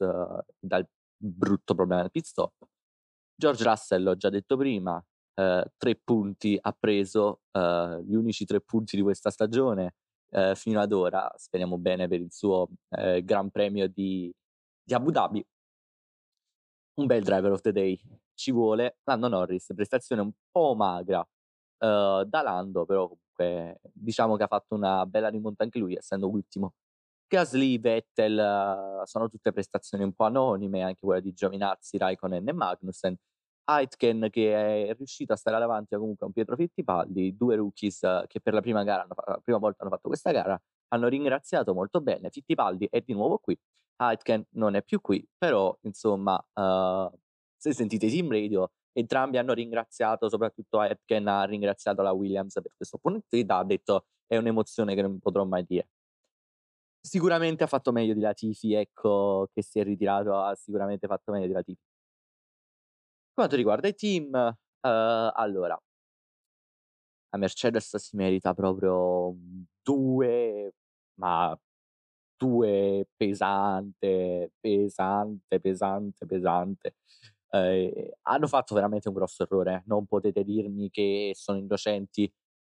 dal 0.59 0.89
brutto 1.17 1.75
problema 1.75 2.03
del 2.03 2.11
pit 2.11 2.25
stop. 2.25 2.55
George 3.35 3.65
Russell, 3.65 4.03
l'ho 4.03 4.17
già 4.17 4.31
detto 4.31 4.57
prima, 4.57 5.03
eh, 5.37 5.65
tre 5.77 5.97
punti 5.97 6.59
ha 6.61 6.73
preso, 6.79 7.43
eh, 7.53 8.03
gli 8.05 8.15
unici 8.15 8.45
tre 8.45 8.61
punti 8.61 8.97
di 8.97 9.03
questa 9.03 9.31
stagione 9.31 9.95
eh, 10.31 10.55
fino 10.55 10.81
ad 10.81 10.93
ora, 10.93 11.33
speriamo 11.37 11.79
bene 11.79 12.09
per 12.09 12.21
il 12.21 12.33
suo 12.33 12.69
eh, 12.91 13.23
Gran 13.25 13.51
Premio 13.51 13.87
di, 13.89 14.33
di, 14.83 14.95
Abu 14.95 15.11
Dhabi. 15.11 15.47
Un 16.95 17.07
bel 17.07 17.23
driver 17.23 17.53
of 17.53 17.61
the 17.61 17.73
day 17.73 18.01
ci 18.35 18.53
vuole. 18.53 18.99
Lando 19.05 19.29
Norris, 19.29 19.73
prestazione 19.75 20.23
un 20.23 20.33
po' 20.51 20.75
magra 20.75 21.21
eh, 21.79 22.25
da 22.27 22.43
Lando, 22.43 22.85
però 22.87 23.09
comunque 23.09 23.81
diciamo 23.93 24.37
che 24.37 24.43
ha 24.45 24.47
fatto 24.47 24.75
una 24.75 25.05
bella 25.07 25.29
rimonta 25.29 25.63
anche 25.65 25.79
lui, 25.79 25.95
essendo 25.95 26.29
ultimo 26.29 26.75
Gasly, 27.29 27.81
Vettel 27.81 29.01
uh, 29.03 29.05
sono 29.05 29.29
tutte 29.29 29.53
prestazioni 29.53 30.05
un 30.05 30.13
po' 30.13 30.25
anonime, 30.25 30.83
anche 30.83 31.01
quella 31.05 31.21
di 31.21 31.33
Giovinazzi, 31.33 31.99
Raikkonen 31.99 32.47
e 32.47 32.53
Magnussen. 32.53 33.17
Aitken 33.69 34.29
che 34.31 34.89
è 34.89 34.95
riuscito 34.95 35.33
a 35.33 35.37
stare 35.37 35.59
davanti 35.59 35.97
comunque 35.97 36.25
a 36.25 36.29
un 36.29 36.33
Pietro 36.33 36.57
Fittipaldi, 36.57 37.37
due 37.37 37.57
rookies 37.57 38.01
che 38.29 38.41
per 38.41 38.55
la 38.55 38.61
prima, 38.61 38.85
gara 38.85 39.03
hanno, 39.03 39.15
la 39.27 39.41
prima 39.43 39.59
volta 39.59 39.83
hanno 39.83 39.91
fatto 39.91 40.09
questa 40.09 40.31
gara, 40.31 40.61
hanno 40.89 41.09
ringraziato 41.09 41.75
molto 41.75 42.01
bene. 42.01 42.31
Fittipaldi 42.31 42.87
è 42.91 43.01
di 43.01 43.13
nuovo 43.13 43.39
qui, 43.39 43.59
Aitken 43.97 44.47
non 44.53 44.75
è 44.75 44.83
più 44.83 45.01
qui, 45.01 45.27
però 45.37 45.77
insomma, 45.83 46.35
uh, 46.55 47.11
se 47.57 47.73
sentite 47.73 48.09
team 48.09 48.31
radio, 48.31 48.71
entrambi 48.93 49.39
hanno 49.39 49.53
ringraziato, 49.53 50.29
soprattutto 50.29 50.79
Aitken 50.79 51.27
ha 51.27 51.45
ringraziato 51.45 52.03
la 52.03 52.13
Williams 52.13 52.55
per 52.55 52.73
questa 52.77 52.97
opportunità, 52.97 53.59
ha 53.59 53.65
detto 53.65 54.07
è 54.27 54.37
un'emozione 54.37 54.95
che 54.95 55.03
non 55.03 55.19
potrò 55.19 55.45
mai 55.45 55.65
dire. 55.65 55.89
Sicuramente 57.01 57.65
ha 57.65 57.69
fatto 57.69 57.93
meglio 57.93 58.15
di 58.15 58.21
Latifi, 58.21 58.75
ecco, 58.75 59.49
che 59.53 59.63
si 59.63 59.79
è 59.79 59.85
ritirato, 59.85 60.37
ha 60.37 60.55
sicuramente 60.57 61.07
fatto 61.07 61.33
meglio 61.33 61.47
di 61.47 61.53
Latifi. 61.53 61.86
Quanto 63.37 63.55
riguarda 63.55 63.87
i 63.87 63.95
team, 63.95 64.33
uh, 64.33 65.31
allora, 65.35 65.79
la 67.31 67.39
Mercedes 67.39 67.97
si 67.97 68.17
merita 68.17 68.55
proprio 68.55 69.35
due, 69.83 70.73
ma 71.19 71.57
due 72.37 73.09
pesante, 73.17 74.53
pesante, 74.61 75.61
pesante, 75.61 76.27
pesante. 76.27 76.97
Eh, 77.51 78.17
hanno 78.23 78.47
fatto 78.49 78.75
veramente 78.75 79.09
un 79.09 79.15
grosso 79.15 79.43
errore. 79.45 79.83
Non 79.87 80.07
potete 80.07 80.45
dirmi 80.45 80.91
che 80.91 81.33
sono 81.35 81.59
innocenti. 81.59 82.33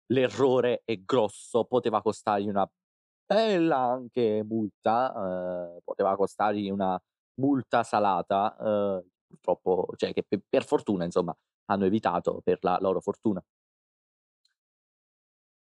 L'errore 0.08 0.82
è 0.86 0.98
grosso, 1.00 1.66
poteva 1.66 2.02
costargli 2.02 2.50
una 2.50 2.70
bella 3.26 3.78
anche 3.78 4.44
multa, 4.44 5.14
ehm, 5.76 5.80
poteva 5.84 6.16
costargli 6.16 6.70
una 6.70 7.00
multa 7.42 7.84
salata, 7.84 8.56
ehm, 8.60 9.04
purtroppo 9.30 9.88
cioè 9.96 10.14
che 10.14 10.24
pe 10.24 10.42
per 10.48 10.66
fortuna 10.66 11.06
insomma 11.06 11.36
hanno 11.66 11.86
evitato 11.86 12.42
per 12.44 12.58
la 12.62 12.78
loro 12.82 13.00
fortuna. 13.00 13.44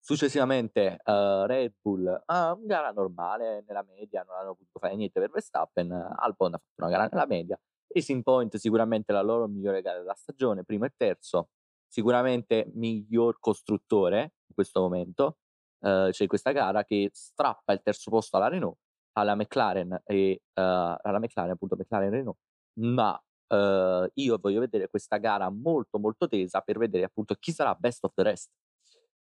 Successivamente, 0.01 0.99
ehm, 1.05 1.45
Red 1.45 1.75
Bull, 1.83 2.23
ah, 2.27 2.57
gara 2.63 2.91
normale 2.93 3.63
nella 3.67 3.83
media, 3.83 4.25
non 4.27 4.37
hanno 4.37 4.55
potuto 4.55 4.79
fare 4.79 4.97
niente 4.97 5.21
per 5.21 5.31
Verstappen, 5.31 5.93
Albon 5.93 6.55
ha 6.55 6.59
fatto 6.59 6.83
una 6.83 6.89
gara 6.89 7.09
nella 7.13 7.27
media, 7.27 7.61
Racing 7.89 8.23
Point 8.23 8.57
sicuramente 8.57 9.13
la 9.13 9.21
loro 9.21 9.47
migliore 9.49 9.83
gara 9.83 9.99
della 9.99 10.15
stagione, 10.15 10.65
primo 10.65 10.87
e 10.87 10.95
terzo, 10.97 11.51
sicuramente 11.87 12.71
miglior 12.75 13.39
costruttore 13.39 14.21
in 14.47 14.55
questo 14.55 14.81
momento, 14.81 15.39
uh, 15.81 16.09
c'è 16.09 16.27
questa 16.27 16.53
gara 16.53 16.85
che 16.85 17.11
strappa 17.13 17.73
il 17.75 17.83
terzo 17.83 18.11
posto 18.11 18.39
alla 18.39 18.49
Renault, 18.49 18.79
alla 19.13 19.35
McLaren 19.35 20.03
e 20.05 20.41
uh, 20.55 20.61
alla 21.03 21.19
McLaren, 21.19 21.53
appunto 21.53 21.77
McLaren 21.77 22.11
Renault, 22.11 22.39
ma 22.81 23.21
uh, 23.49 24.11
io 24.15 24.39
voglio 24.39 24.61
vedere 24.61 24.89
questa 24.89 25.17
gara 25.19 25.49
molto 25.51 25.99
molto 25.99 26.29
tesa 26.29 26.61
per 26.61 26.79
vedere 26.79 27.05
appunto 27.05 27.35
chi 27.35 27.53
sarà 27.53 27.75
best 27.75 28.05
of 28.05 28.13
the 28.15 28.23
rest. 28.23 28.51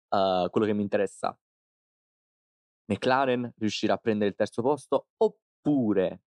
quello 0.10 0.68
che 0.68 0.74
mi 0.74 0.82
interessa. 0.84 1.38
McLaren 2.86 3.52
riuscirà 3.58 3.94
a 3.94 3.98
prendere 3.98 4.30
il 4.30 4.36
terzo 4.36 4.62
posto 4.62 5.08
oppure 5.18 6.24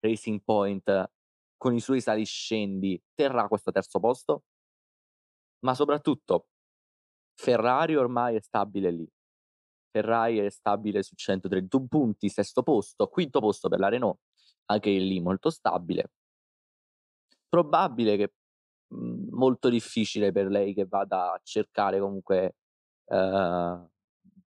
Racing 0.00 0.40
Point 0.42 1.10
con 1.56 1.74
i 1.74 1.80
suoi 1.80 2.00
saliscendi 2.00 3.00
terrà 3.14 3.46
questo 3.46 3.70
terzo 3.70 4.00
posto? 4.00 4.44
Ma 5.60 5.74
soprattutto 5.74 6.46
Ferrari 7.34 7.96
ormai 7.96 8.36
è 8.36 8.40
stabile 8.40 8.90
lì. 8.90 9.08
Ferrari 9.90 10.38
è 10.38 10.50
stabile 10.50 11.02
su 11.02 11.14
131 11.14 11.86
punti, 11.86 12.28
sesto 12.28 12.62
posto, 12.62 13.08
quinto 13.08 13.40
posto 13.40 13.68
per 13.68 13.78
la 13.78 13.88
Renault, 13.88 14.20
anche 14.66 14.90
lì 14.90 15.20
molto 15.20 15.50
stabile. 15.50 16.10
Probabile 17.50 18.16
che 18.16 18.32
mh, 18.88 19.28
molto 19.36 19.68
difficile 19.68 20.32
per 20.32 20.46
lei 20.46 20.72
che 20.74 20.86
vada 20.86 21.32
a 21.32 21.40
cercare 21.42 22.00
comunque 22.00 22.56
eh, 23.06 23.16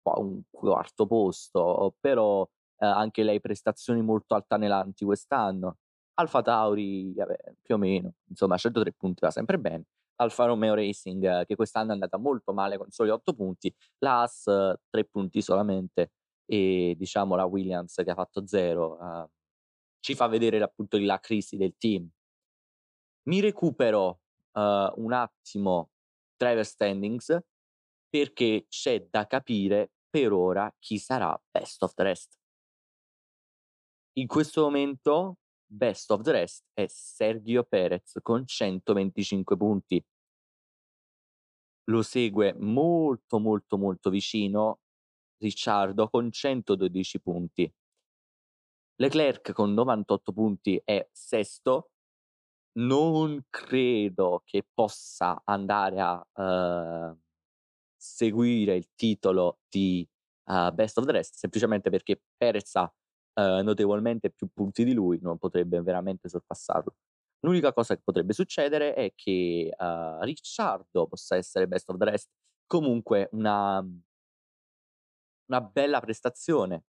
un 0.02 0.42
quarto 0.50 1.06
posto, 1.06 1.94
però 2.00 2.44
eh, 2.78 2.86
anche 2.86 3.22
lei 3.22 3.40
prestazioni 3.40 4.02
molto 4.02 4.34
altanelanti 4.34 5.04
quest'anno. 5.04 5.78
Alfa 6.14 6.42
Tauri, 6.42 7.12
vabbè, 7.14 7.36
più 7.62 7.74
o 7.76 7.78
meno, 7.78 8.14
insomma, 8.28 8.56
103 8.56 8.92
punti 8.92 9.20
va 9.24 9.30
sempre 9.30 9.58
bene. 9.58 9.84
Alfa 10.20 10.46
Romeo 10.46 10.74
Racing 10.74 11.46
che 11.46 11.54
quest'anno 11.54 11.90
è 11.90 11.92
andata 11.92 12.18
molto 12.18 12.52
male 12.52 12.76
con 12.76 12.90
soli 12.90 13.10
8 13.10 13.34
punti, 13.34 13.72
la 13.98 14.20
Haas 14.20 14.44
3 14.90 15.04
punti 15.04 15.40
solamente 15.42 16.12
e 16.44 16.94
diciamo 16.98 17.36
la 17.36 17.44
Williams 17.44 17.94
che 17.94 18.10
ha 18.10 18.14
fatto 18.14 18.46
0 18.46 18.96
uh, 18.98 19.04
eh, 19.04 19.28
ci 20.00 20.14
fa 20.14 20.26
vedere 20.26 20.60
appunto 20.62 20.98
la 20.98 21.20
crisi 21.20 21.56
del 21.56 21.74
team. 21.76 22.08
Mi 23.28 23.40
recupero 23.40 24.22
uh, 24.52 24.60
un 24.96 25.12
attimo 25.12 25.90
driver 26.34 26.64
standings 26.64 27.38
perché 28.08 28.64
c'è 28.70 29.06
da 29.10 29.26
capire 29.26 29.92
per 30.08 30.32
ora 30.32 30.74
chi 30.78 30.98
sarà 30.98 31.38
best 31.50 31.82
of 31.82 31.92
the 31.92 32.02
rest. 32.04 32.38
In 34.14 34.26
questo 34.26 34.62
momento 34.62 35.40
best 35.62 36.10
of 36.10 36.22
the 36.22 36.32
rest 36.32 36.64
è 36.72 36.86
Sergio 36.88 37.64
Perez 37.64 38.18
con 38.22 38.46
125 38.46 39.56
punti. 39.58 40.02
Lo 41.84 42.02
segue 42.02 42.54
molto 42.54 43.38
molto 43.38 43.76
molto 43.76 44.08
vicino 44.08 44.80
Ricciardo 45.36 46.08
con 46.08 46.32
112 46.32 47.20
punti. 47.20 47.74
Leclerc 48.96 49.52
con 49.52 49.74
98 49.74 50.32
punti 50.32 50.80
è 50.82 51.06
sesto. 51.12 51.90
Non 52.76 53.44
credo 53.50 54.42
che 54.44 54.64
possa 54.72 55.40
andare 55.44 56.00
a 56.00 56.24
uh, 57.10 57.18
seguire 57.96 58.76
il 58.76 58.88
titolo 58.94 59.60
di 59.68 60.06
uhm, 60.46 60.74
best 60.74 60.98
of 60.98 61.06
the 61.06 61.12
rest, 61.12 61.36
semplicemente 61.36 61.90
perché 61.90 62.20
Perez 62.36 62.74
ha, 62.76 62.92
uhm, 63.34 63.62
notevolmente 63.64 64.30
più 64.30 64.48
punti 64.52 64.84
di 64.84 64.92
lui, 64.94 65.18
non 65.22 65.38
potrebbe 65.38 65.82
veramente 65.82 66.28
sorpassarlo. 66.28 66.94
L'unica 67.40 67.72
cosa 67.72 67.94
che 67.96 68.02
potrebbe 68.04 68.32
succedere 68.34 68.94
è 68.94 69.12
che, 69.16 69.70
uhm, 69.76 70.22
Ricciardo 70.24 71.06
possa 71.08 71.36
essere 71.36 71.66
best 71.68 71.88
of 71.90 71.98
the 71.98 72.04
rest, 72.06 72.28
comunque 72.66 73.28
una 73.32 73.84
una 75.50 75.60
bella 75.60 76.00
prestazione. 76.00 76.84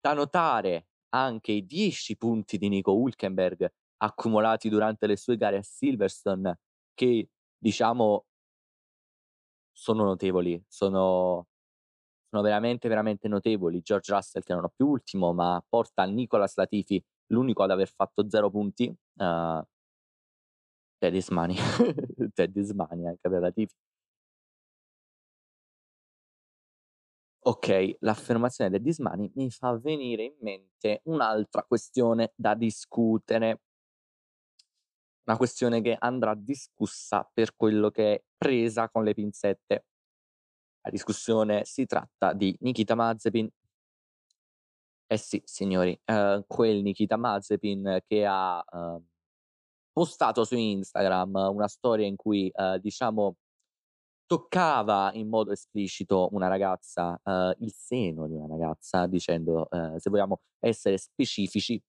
Da 0.00 0.12
notare 0.14 0.88
anche 1.10 1.52
i 1.52 1.66
10 1.66 2.16
punti 2.16 2.58
di 2.58 2.68
Nico 2.68 2.92
Hülkenberg 2.94 3.72
accumulati 3.98 4.68
durante 4.68 5.06
le 5.06 5.16
sue 5.16 5.36
gare 5.36 5.58
a 5.58 5.62
Silverstone 5.62 6.58
che, 6.94 7.28
diciamo 7.58 8.22
sono 9.78 10.04
notevoli, 10.04 10.60
sono 10.66 11.48
sono 12.30 12.42
veramente, 12.42 12.88
veramente 12.88 13.28
notevoli. 13.28 13.82
George 13.82 14.12
Russell 14.14 14.42
che 14.42 14.54
non 14.54 14.64
ho 14.64 14.72
più 14.74 14.86
ultimo, 14.88 15.32
ma 15.34 15.62
porta 15.68 16.04
Nicholas 16.04 16.56
Latifi, 16.56 17.02
l'unico 17.28 17.62
ad 17.64 17.70
aver 17.72 17.88
fatto 17.94 18.28
0 18.28 18.50
punti, 18.50 18.94
uhm 19.18 19.64
That 21.02 21.14
is 21.14 21.30
money. 21.30 21.56
That 22.36 22.56
is 22.56 22.72
money 22.72 23.06
anche 23.06 23.28
per 23.28 23.40
Latifi. 23.40 23.72
Okay, 27.44 27.96
l'affermazione 28.00 28.80
is 28.84 28.98
money 28.98 29.30
mi 29.36 29.50
fa 29.50 29.76
venire 29.78 30.24
in 30.24 30.34
mente 30.40 31.00
un'altra 31.04 31.62
questione 31.62 32.32
da 32.34 32.54
discutere. 32.54 33.60
Una 35.28 35.36
questione 35.38 35.80
che 35.82 35.96
andrà 35.98 36.34
discussa 36.36 37.28
per 37.34 37.56
quello 37.56 37.90
che 37.90 38.14
è 38.14 38.22
presa 38.38 38.88
con 38.88 39.02
le 39.02 39.12
pinzette. 39.12 39.82
La 40.84 40.90
discussione 40.90 41.64
si 41.64 41.84
tratta 41.84 42.32
di 42.32 42.56
Nikita 42.60 42.94
Mazepin 42.94 43.48
eh 45.10 45.16
sì, 45.18 45.40
signori, 45.44 45.96
uhm, 46.06 46.42
quel 46.48 46.82
Nikita 46.82 47.16
Mazepin 47.16 48.00
che 48.08 48.26
ha, 48.26 48.62
uhm, 48.72 49.04
postato 49.92 50.44
su 50.44 50.56
Instagram 50.56 51.34
una 51.52 51.68
storia 51.68 52.06
in 52.06 52.16
cui, 52.16 52.50
uhm, 52.54 52.78
diciamo 52.78 53.36
toccava 54.26 55.12
in 55.14 55.28
modo 55.28 55.52
esplicito 55.52 56.28
una 56.32 56.48
ragazza, 56.48 57.20
uhm, 57.24 57.54
il 57.60 57.72
seno 57.72 58.26
di 58.28 58.34
una 58.34 58.48
ragazza 58.48 59.06
dicendo, 59.06 59.68
uhm, 59.70 59.96
se 59.98 60.10
vogliamo 60.10 60.40
essere 60.60 60.98
specifici 60.98 61.80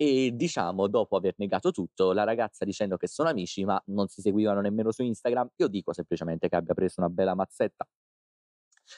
e 0.00 0.30
diciamo 0.34 0.86
dopo 0.86 1.16
aver 1.16 1.34
negato 1.38 1.72
tutto, 1.72 2.12
la 2.12 2.24
ragazza 2.24 2.64
dicendo 2.64 2.96
che 2.96 3.08
sono 3.08 3.28
amici, 3.30 3.64
ma 3.64 3.82
non 3.86 4.06
si 4.08 4.20
seguivano 4.22 4.60
nemmeno 4.60 4.92
su 4.92 5.02
Instagram, 5.02 5.50
io 5.56 5.68
dico 5.68 5.92
semplicemente 5.92 6.48
che 6.48 6.56
abbia 6.56 6.74
preso 6.74 7.00
una 7.00 7.10
bella 7.10 7.34
mazzetta. 7.34 7.86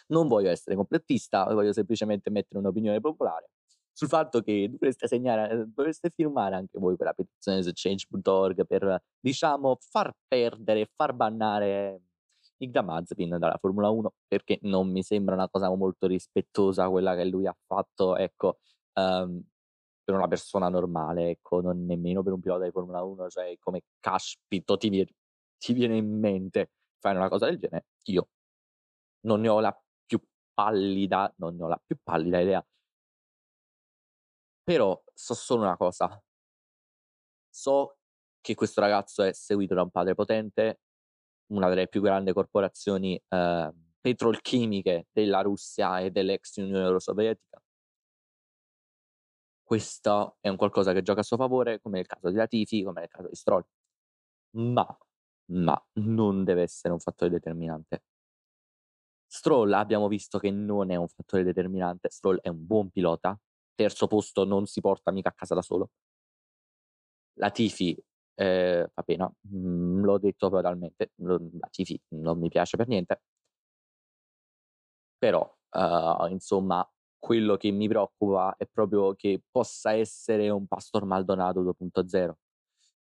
Non 0.08 0.28
voglio 0.28 0.50
essere 0.50 0.76
complottista, 0.76 1.44
voglio 1.52 1.72
semplicemente 1.72 2.30
mettere 2.30 2.58
un'opinione 2.60 3.00
popolare 3.00 3.50
sul 3.92 4.08
fatto 4.08 4.40
che 4.40 4.68
dovreste 4.70 5.08
segnare 5.08 5.50
ehm, 5.50 5.72
dovreste 5.74 6.10
firmare 6.10 6.54
anche 6.54 6.78
voi 6.78 6.96
quella 6.96 7.12
petizione 7.12 7.62
su 7.62 7.70
Change.org 7.74 8.64
per, 8.66 9.02
diciamo, 9.18 9.76
far 9.80 10.12
perdere 10.28 10.88
far 10.94 11.12
bannare 11.12 12.00
Nikita 12.58 12.82
Mazepin 12.82 13.36
dalla 13.38 13.58
Formula 13.60 13.90
1, 13.90 14.12
perché 14.28 14.58
non 14.62 14.90
mi 14.90 15.02
sembra 15.02 15.34
una 15.34 15.48
cosa 15.50 15.68
molto 15.74 16.06
rispettosa 16.06 16.88
quella 16.88 17.14
che 17.16 17.24
lui 17.24 17.46
ha 17.46 17.56
fatto, 17.66 18.16
ecco, 18.16 18.58
uhm, 18.94 19.42
per 20.10 20.18
una 20.18 20.28
persona 20.28 20.68
normale, 20.68 21.30
ecco, 21.30 21.60
non 21.60 21.84
nemmeno 21.84 22.22
per 22.22 22.32
un 22.32 22.40
pilota 22.40 22.64
di 22.64 22.70
Formula 22.70 23.02
1, 23.02 23.28
cioè 23.28 23.56
come 23.58 23.82
caspito 24.00 24.76
ti 24.76 24.88
vie 24.88 25.06
ti 25.58 25.72
viene 25.74 25.96
in 25.96 26.18
mente 26.18 26.70
fare 26.98 27.18
una 27.18 27.28
cosa 27.28 27.46
del 27.46 27.58
genere? 27.58 27.86
Io 28.04 28.28
non 29.22 29.40
ne 29.40 29.48
ho 29.48 29.60
la 29.60 29.78
più 30.06 30.20
pallida 30.54 31.32
non 31.38 31.56
ne 31.56 31.64
ho 31.64 31.68
la 31.68 31.80
più 31.84 31.96
pallida 32.02 32.40
idea. 32.40 32.64
Però 34.66 35.02
so 35.14 35.34
solo 35.34 35.62
una 35.62 35.76
cosa 35.76 36.22
so 37.50 37.96
che 38.40 38.54
questo 38.54 38.80
ragazzo 38.80 39.22
è 39.22 39.32
seguito 39.32 39.74
da 39.74 39.82
un 39.82 39.90
padre 39.90 40.14
potente, 40.14 40.80
una 41.52 41.68
delle 41.68 41.88
più 41.88 42.00
grandi 42.00 42.32
corporazioni, 42.32 43.20
uhm, 43.28 43.72
petrolchimiche 44.00 45.08
della 45.12 45.42
Russia 45.42 46.00
e 46.00 46.10
dell'ex 46.10 46.56
Unione 46.56 46.98
Sovietica. 47.00 47.60
Questo 49.70 50.38
è 50.40 50.48
un 50.48 50.56
qualcosa 50.56 50.92
che 50.92 51.00
gioca 51.00 51.20
a 51.20 51.22
suo 51.22 51.36
favore, 51.36 51.78
come 51.80 51.98
nel 51.98 52.06
caso 52.08 52.28
di 52.28 52.34
Latifi, 52.34 52.82
come 52.82 52.98
nel 53.02 53.08
caso 53.08 53.28
di 53.28 53.36
Stroll. 53.36 53.64
Ma, 54.56 54.86
ma 55.52 55.86
non 55.94 56.44
deve 56.44 56.62
essere 56.62 56.92
un 56.94 57.00
fattore 57.00 57.30
determinante. 57.30 58.00
Stroll 59.32 59.72
abbiamo 59.74 60.08
visto 60.08 60.38
che 60.40 60.50
non 60.50 60.90
è 60.90 60.96
un 60.96 61.06
fattore 61.06 61.44
determinante, 61.44 62.10
Stroll 62.10 62.40
è 62.40 62.48
un 62.48 62.66
buon 62.66 62.90
pilota, 62.90 63.38
terzo 63.76 64.08
posto 64.08 64.44
non 64.44 64.66
si 64.66 64.80
porta 64.80 65.12
mica 65.12 65.28
a 65.28 65.32
casa 65.32 65.54
da 65.54 65.62
solo. 65.62 65.90
Latifi, 67.38 67.96
ehm, 68.34 68.88
fa 68.92 69.02
pena, 69.02 69.30
mhmm, 69.48 70.02
l'ho 70.04 70.18
detto 70.18 70.48
totalmente, 70.50 71.12
non 71.16 71.48
Latifi 71.58 72.00
non 72.10 72.38
mi 72.38 72.48
piace 72.48 72.76
per 72.76 72.88
niente. 72.88 73.20
Però, 75.22 75.44
uhm, 75.76 76.30
insomma, 76.30 76.82
quello 77.20 77.56
che 77.58 77.70
mi 77.72 77.88
preoccupa 77.88 78.56
è 78.58 78.66
proprio 78.66 79.14
che 79.14 79.42
possa 79.50 79.92
essere 79.94 80.50
un 80.50 80.66
Pastor 80.66 81.04
Maldonado 81.06 81.62
2.0, 81.62 82.38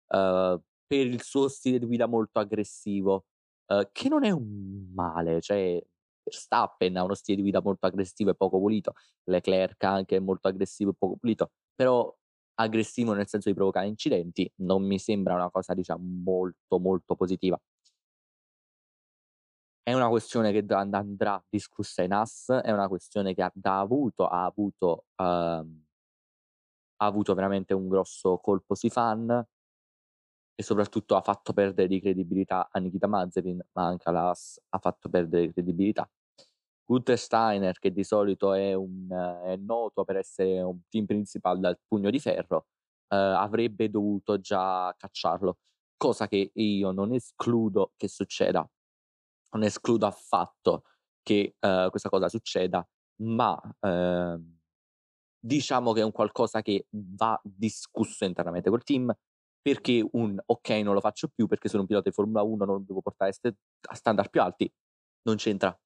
uhm, 0.09 0.61
per 0.87 1.05
il 1.07 1.21
suo 1.23 1.47
stile 1.49 1.79
di 1.79 1.85
guida 1.87 2.07
molto 2.07 2.39
aggressivo, 2.39 3.25
uhm, 3.67 3.89
che 3.93 4.09
non 4.09 4.23
è 4.25 4.31
un 4.31 4.91
male, 4.93 5.41
cioè 5.41 5.81
Verstappen 6.23 6.97
ha 6.97 7.03
uno 7.03 7.13
stile 7.15 7.37
di 7.37 7.43
guida 7.43 7.61
molto 7.61 7.85
aggressivo 7.87 8.31
e 8.31 8.35
poco 8.35 8.59
pulito, 8.59 8.93
Leclerc 9.25 9.83
anche 9.85 10.17
è 10.17 10.19
molto 10.19 10.47
aggressivo 10.49 10.91
e 10.91 10.95
poco 10.97 11.17
pulito, 11.17 11.51
però 11.75 12.13
aggressivo 12.59 13.13
nel 13.13 13.27
senso 13.27 13.49
di 13.49 13.55
provocare 13.55 13.87
incidenti 13.87 14.51
non 14.57 14.83
mi 14.85 14.99
sembra 14.99 15.35
una 15.35 15.49
cosa 15.51 15.73
diciamo 15.75 16.03
molto, 16.23 16.79
molto 16.79 17.15
positiva. 17.15 17.59
È 19.87 19.93
una 19.93 20.09
questione 20.09 20.51
che 20.51 20.65
andrà 20.73 21.41
discussa 21.47 22.03
in 22.03 22.11
AS, 22.11 22.49
è 22.61 22.73
una 22.73 22.89
questione 22.89 23.33
che 23.33 23.41
ha 23.41 23.51
avuto 23.79 24.27
ha 24.27 24.43
avuto 24.43 25.05
uhm 25.15 25.81
ha 26.99 27.05
avuto 27.05 27.33
veramente 27.35 27.73
un 27.75 27.87
grosso 27.87 28.37
colpo 28.39 28.73
sui 28.75 28.89
fan 28.89 29.45
e 30.59 30.63
soprattutto 30.63 31.15
ha 31.15 31.21
fatto 31.21 31.53
perdere 31.53 31.87
di 31.87 31.99
credibilità 32.01 32.67
a 32.71 32.79
Nikita 32.79 33.05
Mazepin, 33.05 33.63
ma 33.73 33.85
anche 33.85 34.09
alla 34.09 34.29
AS 34.31 34.59
ha 34.69 34.79
fatto 34.79 35.07
perdere 35.07 35.51
credibilità. 35.51 36.09
Gunther 36.83 37.17
Steiner, 37.19 37.77
che 37.79 37.91
di 37.91 38.03
solito 38.03 38.53
è 38.53 38.73
un 38.73 39.07
è 39.43 39.55
noto 39.57 40.03
per 40.05 40.17
essere 40.17 40.61
un 40.61 40.79
team 40.89 41.05
principal 41.05 41.59
dal 41.59 41.79
pugno 41.87 42.09
di 42.09 42.19
ferro, 42.19 42.67
uhm, 43.09 43.17
avrebbe 43.19 43.89
dovuto 43.91 44.39
già 44.39 44.93
cacciarlo, 44.97 45.59
cosa 45.97 46.27
che 46.27 46.51
io 46.53 46.91
non 46.91 47.13
escludo 47.13 47.93
che 47.95 48.07
succeda. 48.07 48.67
Non 49.53 49.63
escludo 49.63 50.05
affatto 50.05 50.83
che, 51.21 51.55
uhm, 51.61 51.89
questa 51.89 52.09
cosa 52.09 52.27
succeda, 52.29 52.85
ma, 53.23 53.59
uhm, 53.81 54.57
diciamo 55.39 55.93
che 55.93 56.01
è 56.01 56.03
un 56.03 56.11
qualcosa 56.13 56.61
che 56.61 56.87
va 56.91 57.39
discusso 57.43 58.25
internamente 58.25 58.69
col 58.69 58.83
team, 58.83 59.13
perché 59.61 60.05
un: 60.13 60.39
"Okay, 60.45 60.83
non 60.83 60.93
lo 60.95 61.01
faccio 61.01 61.29
più 61.29 61.47
perché 61.47 61.69
sono 61.69 61.83
un 61.83 61.87
pilota 61.87 62.09
di 62.09 62.15
Formula 62.15 62.43
1, 62.43 62.65
non 62.65 62.85
devo 62.85 63.01
portare 63.01 63.31
a 63.89 63.95
standard 63.95 64.29
più 64.31 64.41
alti." 64.41 64.71
Non 65.23 65.37
c'entra. 65.37 65.77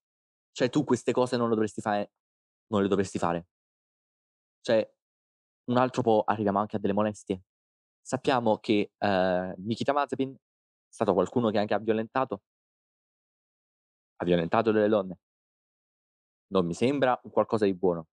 Cioè 0.54 0.70
tu 0.70 0.84
queste 0.86 1.12
cose 1.14 1.38
non 1.38 1.50
lo 1.50 1.56
dovresti 1.56 1.82
fare 1.82 2.12
non 2.70 2.84
le 2.84 2.90
dovresti 2.90 3.20
fare. 3.20 3.46
Cioè, 4.66 4.88
un 5.66 5.78
altro 5.78 6.02
po' 6.04 6.24
arriviamo 6.26 6.60
anche 6.60 6.78
a 6.78 6.80
delle 6.80 6.94
molestie. 6.94 7.44
Sappiamo 8.02 8.58
che, 8.60 8.92
uhm, 9.00 9.54
Nikita 9.60 9.94
Mazepin 9.94 10.34
è 10.34 10.38
stato 10.94 11.14
qualcuno 11.14 11.52
che 11.52 11.60
anche 11.60 11.74
ha 11.76 11.80
violentato 11.80 12.42
ha 14.22 14.26
violentato 14.26 14.72
delle 14.72 14.88
donne. 14.88 15.18
Non 16.48 16.66
mi 16.66 16.74
sembra 16.74 17.20
un 17.24 17.32
qualcosa 17.32 17.66
di 17.66 17.74
buono. 17.74 18.08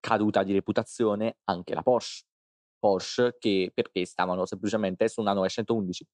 Caduta 0.00 0.42
di 0.42 0.52
reputazione 0.52 1.38
anche 1.44 1.74
la 1.74 1.82
Porsche. 1.82 2.26
Porsche 2.78 3.36
che 3.38 3.70
perché 3.72 4.04
stavano 4.04 4.44
semplicemente 4.44 5.08
su 5.08 5.20
una 5.20 5.32
911. 5.32 6.06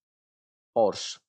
Porsche 0.71 1.21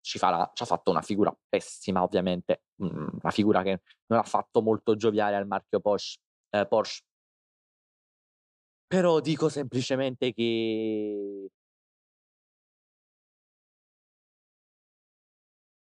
ci 0.00 0.18
farà 0.18 0.50
c'ha 0.54 0.64
fatto 0.64 0.90
una 0.90 1.02
figura 1.02 1.36
pessima 1.48 2.02
ovviamente, 2.02 2.62
mhmm, 2.76 3.18
una 3.22 3.30
figura 3.30 3.62
che 3.62 3.82
non 4.06 4.18
ha 4.18 4.22
fatto 4.22 4.62
molto 4.62 4.96
gioviare 4.96 5.36
al 5.36 5.46
marchio 5.46 5.80
Porsche 5.80 6.18
ehm, 6.50 6.66
Porsche. 6.66 7.02
Però 8.86 9.20
dico 9.20 9.48
semplicemente 9.50 10.32
che 10.32 11.50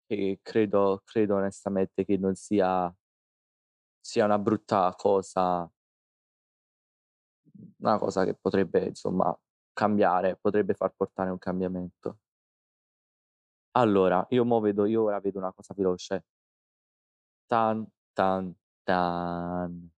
che 0.07 0.39
credo 0.43 1.03
credo 1.05 1.37
onestamente 1.37 2.05
che 2.05 2.17
non 2.17 2.35
sia 2.35 2.95
sia 4.01 4.25
una 4.25 4.39
brutta 4.39 4.95
cosa 4.97 5.69
una 7.79 7.99
cosa 7.99 8.25
che 8.25 8.35
potrebbe 8.35 8.87
insomma 8.87 9.37
cambiare, 9.73 10.37
potrebbe 10.37 10.75
far 10.75 10.93
portare 10.97 11.31
un 11.31 11.39
cambiamento. 11.39 12.19
Allora, 13.73 14.25
io 14.31 14.61
vedo 14.61 14.87
io 14.87 15.03
ora 15.03 15.21
vedo 15.21 15.39
una 15.39 15.53
cosa 15.53 15.75
veloce. 15.75 16.25
Tan, 17.47 17.87
tan, 18.13 18.55
tan. 18.85 19.91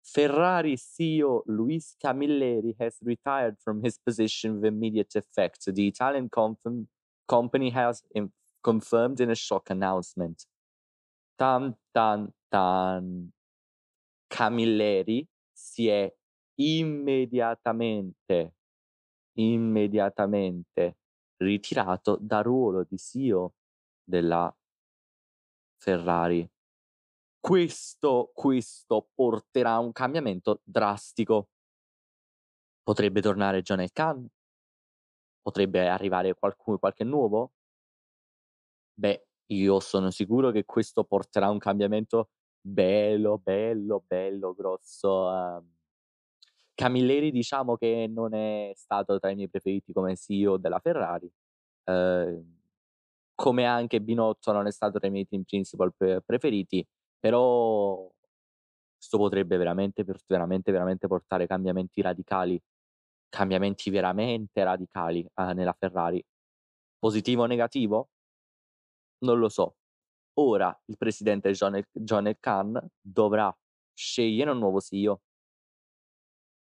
Ferrari 0.00 0.76
CEO 0.76 1.42
Luis 1.46 1.94
Camilleri 1.96 2.74
has 2.78 2.98
retired 3.02 3.56
from 3.60 3.82
his 3.84 3.98
position 3.98 4.54
with 4.54 4.64
immediate 4.64 5.14
effect. 5.16 5.72
The 5.72 5.86
Italian 5.86 6.28
confirm- 6.28 6.88
company 7.28 7.70
has 7.70 8.02
in- 8.14 8.32
confirmed 8.60 9.20
in 9.20 9.30
a 9.30 9.34
shock 9.34 9.70
announcement. 9.70 10.46
Tan 11.36 11.76
tan 11.92 12.32
tan. 12.50 13.30
Camilleri 14.26 15.26
si 15.52 15.88
è 15.88 16.14
immediatamente, 16.56 18.54
immediatamente 19.34 20.98
ritirato 21.38 22.18
dal 22.20 22.42
ruolo 22.42 22.84
di 22.84 22.98
CEO 22.98 23.54
della 24.04 24.54
Ferrari. 25.76 26.48
Questo, 27.40 28.30
questo 28.34 29.10
porterà 29.14 29.74
a 29.74 29.78
un 29.78 29.92
cambiamento 29.92 30.60
drastico. 30.64 31.48
Potrebbe 32.82 33.20
tornare 33.20 33.62
John 33.62 33.86
Khan? 33.92 34.28
Potrebbe 35.48 35.88
arrivare 35.88 36.34
qualcuno, 36.34 36.76
qualche 36.76 37.04
nuovo? 37.04 37.52
Beh, 38.92 39.28
io 39.46 39.80
sono 39.80 40.10
sicuro 40.10 40.50
che 40.50 40.66
questo 40.66 41.04
porterà 41.04 41.48
un 41.48 41.56
cambiamento 41.56 42.28
bello, 42.60 43.38
bello, 43.38 44.04
bello, 44.06 44.52
grosso. 44.52 45.08
Um, 45.08 45.66
Camilleri 46.74 47.30
diciamo 47.30 47.76
che 47.78 48.06
non 48.10 48.34
è 48.34 48.72
stato 48.74 49.18
tra 49.18 49.30
i 49.30 49.36
miei 49.36 49.48
preferiti 49.48 49.94
come 49.94 50.16
CEO 50.16 50.58
della 50.58 50.80
Ferrari, 50.80 51.32
eh, 51.84 52.44
come 53.34 53.64
anche 53.64 54.02
Binotto 54.02 54.52
non 54.52 54.66
è 54.66 54.70
stato 54.70 54.98
tra 54.98 55.08
i 55.08 55.10
miei 55.10 55.26
team 55.26 55.44
principal 55.44 55.94
preferiti, 56.26 56.86
però 57.18 58.06
questo 58.94 59.16
potrebbe 59.16 59.56
veramente, 59.56 60.04
veramente, 60.26 60.72
veramente 60.72 61.06
portare 61.06 61.46
cambiamenti 61.46 62.02
radicali, 62.02 62.60
cambiamenti 63.28 63.90
veramente 63.90 64.62
radicali 64.64 65.24
eh, 65.34 65.54
nella 65.54 65.74
Ferrari. 65.78 66.24
Positivo 66.98 67.42
o 67.42 67.46
negativo? 67.46 68.08
Non 69.20 69.38
lo 69.38 69.48
so. 69.48 69.76
Ora 70.34 70.76
il 70.86 70.96
presidente 70.96 71.50
John, 71.52 71.82
John 71.92 72.32
Khan 72.38 72.88
dovrà 73.00 73.54
scegliere 73.92 74.50
un 74.50 74.58
nuovo 74.58 74.80
CEO. 74.80 75.20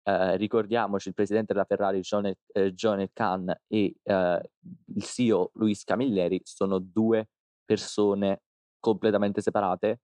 Eh, 0.08 0.38
ricordiamoci, 0.38 1.08
il 1.08 1.16
presidente 1.16 1.52
della 1.52 1.66
Ferrari 1.66 2.00
John, 2.02 2.32
eh, 2.54 2.74
John 2.74 3.08
Khan 3.12 3.52
e 3.68 3.96
eh, 4.04 4.50
il 4.94 5.04
CEO 5.04 5.50
Luis 5.56 5.84
Camilleri 5.84 6.40
sono 6.44 6.78
due 6.78 7.30
persone 7.66 8.44
completamente 8.80 9.42
separate, 9.42 10.02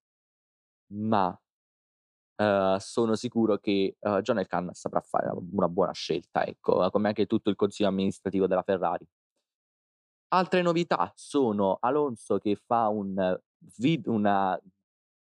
ma 0.93 1.39
Uh, 2.41 2.79
sono 2.79 3.13
sicuro 3.13 3.59
che 3.59 3.97
uh, 3.99 4.19
John 4.21 4.43
Khan 4.47 4.71
saprà 4.73 4.99
fare 4.99 5.29
una 5.51 5.69
buona 5.69 5.91
scelta, 5.91 6.43
ecco, 6.43 6.89
come 6.89 7.09
anche 7.09 7.27
tutto 7.27 7.51
il 7.51 7.55
consiglio 7.55 7.89
amministrativo 7.89 8.47
della 8.47 8.63
Ferrari. 8.63 9.07
Altre 10.29 10.63
novità 10.63 11.11
sono 11.13 11.77
Alonso 11.79 12.39
che 12.39 12.55
fa 12.55 12.87
un 12.87 13.39
vid- 13.77 14.07
una 14.07 14.59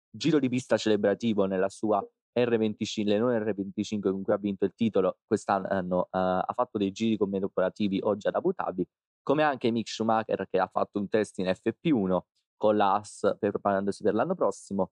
giro 0.09 0.39
di 0.39 0.47
pista 0.47 0.77
celebrativo 0.77 1.43
nella 1.43 1.67
sua 1.67 2.01
R25, 2.39 3.03
le 3.03 3.19
non 3.19 3.33
R25 3.33 3.99
con 4.09 4.21
cui 4.21 4.33
ha 4.33 4.37
vinto 4.37 4.63
il 4.63 4.73
titolo 4.73 5.17
quest'anno, 5.27 5.97
uh, 5.99 6.07
ha 6.09 6.53
fatto 6.53 6.77
dei 6.77 6.91
giri 6.93 7.17
commemorativi 7.17 7.99
oggi 8.01 8.27
ad 8.27 8.35
Abu 8.35 8.53
Dhabi, 8.53 8.87
come 9.21 9.43
anche 9.43 9.71
Mick 9.71 9.89
Schumacher 9.89 10.47
che 10.49 10.57
ha 10.57 10.67
fatto 10.67 10.99
un 10.99 11.09
test 11.09 11.37
in 11.39 11.47
FP1 11.47 12.19
con 12.55 12.77
l'AS 12.77 13.35
preparandosi 13.37 14.03
per 14.03 14.13
l'anno 14.13 14.35
prossimo, 14.35 14.91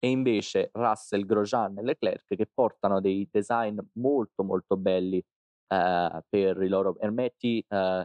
e 0.00 0.08
invece 0.08 0.70
Russell, 0.72 1.26
Grosjean 1.26 1.78
e 1.78 1.82
Leclerc 1.82 2.34
che 2.34 2.46
portano 2.52 3.00
dei 3.00 3.28
design 3.30 3.78
molto 3.94 4.42
molto 4.42 4.76
belli 4.76 5.18
uh, 5.18 6.20
per 6.28 6.62
i 6.62 6.68
loro 6.68 6.98
ermetti, 6.98 7.64
uh, 7.68 8.02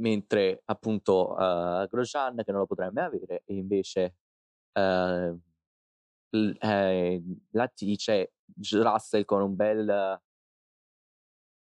mentre 0.00 0.62
appunto 0.64 1.32
uh, 1.32 1.86
Grosjean 1.86 2.42
che 2.44 2.50
non 2.50 2.60
lo 2.60 2.66
potrai 2.66 2.90
mai 2.92 3.04
avere 3.04 3.42
e 3.44 3.54
invece 3.54 4.16
eh, 4.72 5.36
la 7.50 7.72
dice 7.74 8.32
Russell 8.70 9.24
con 9.24 9.42
un 9.42 9.56
bel 9.56 10.20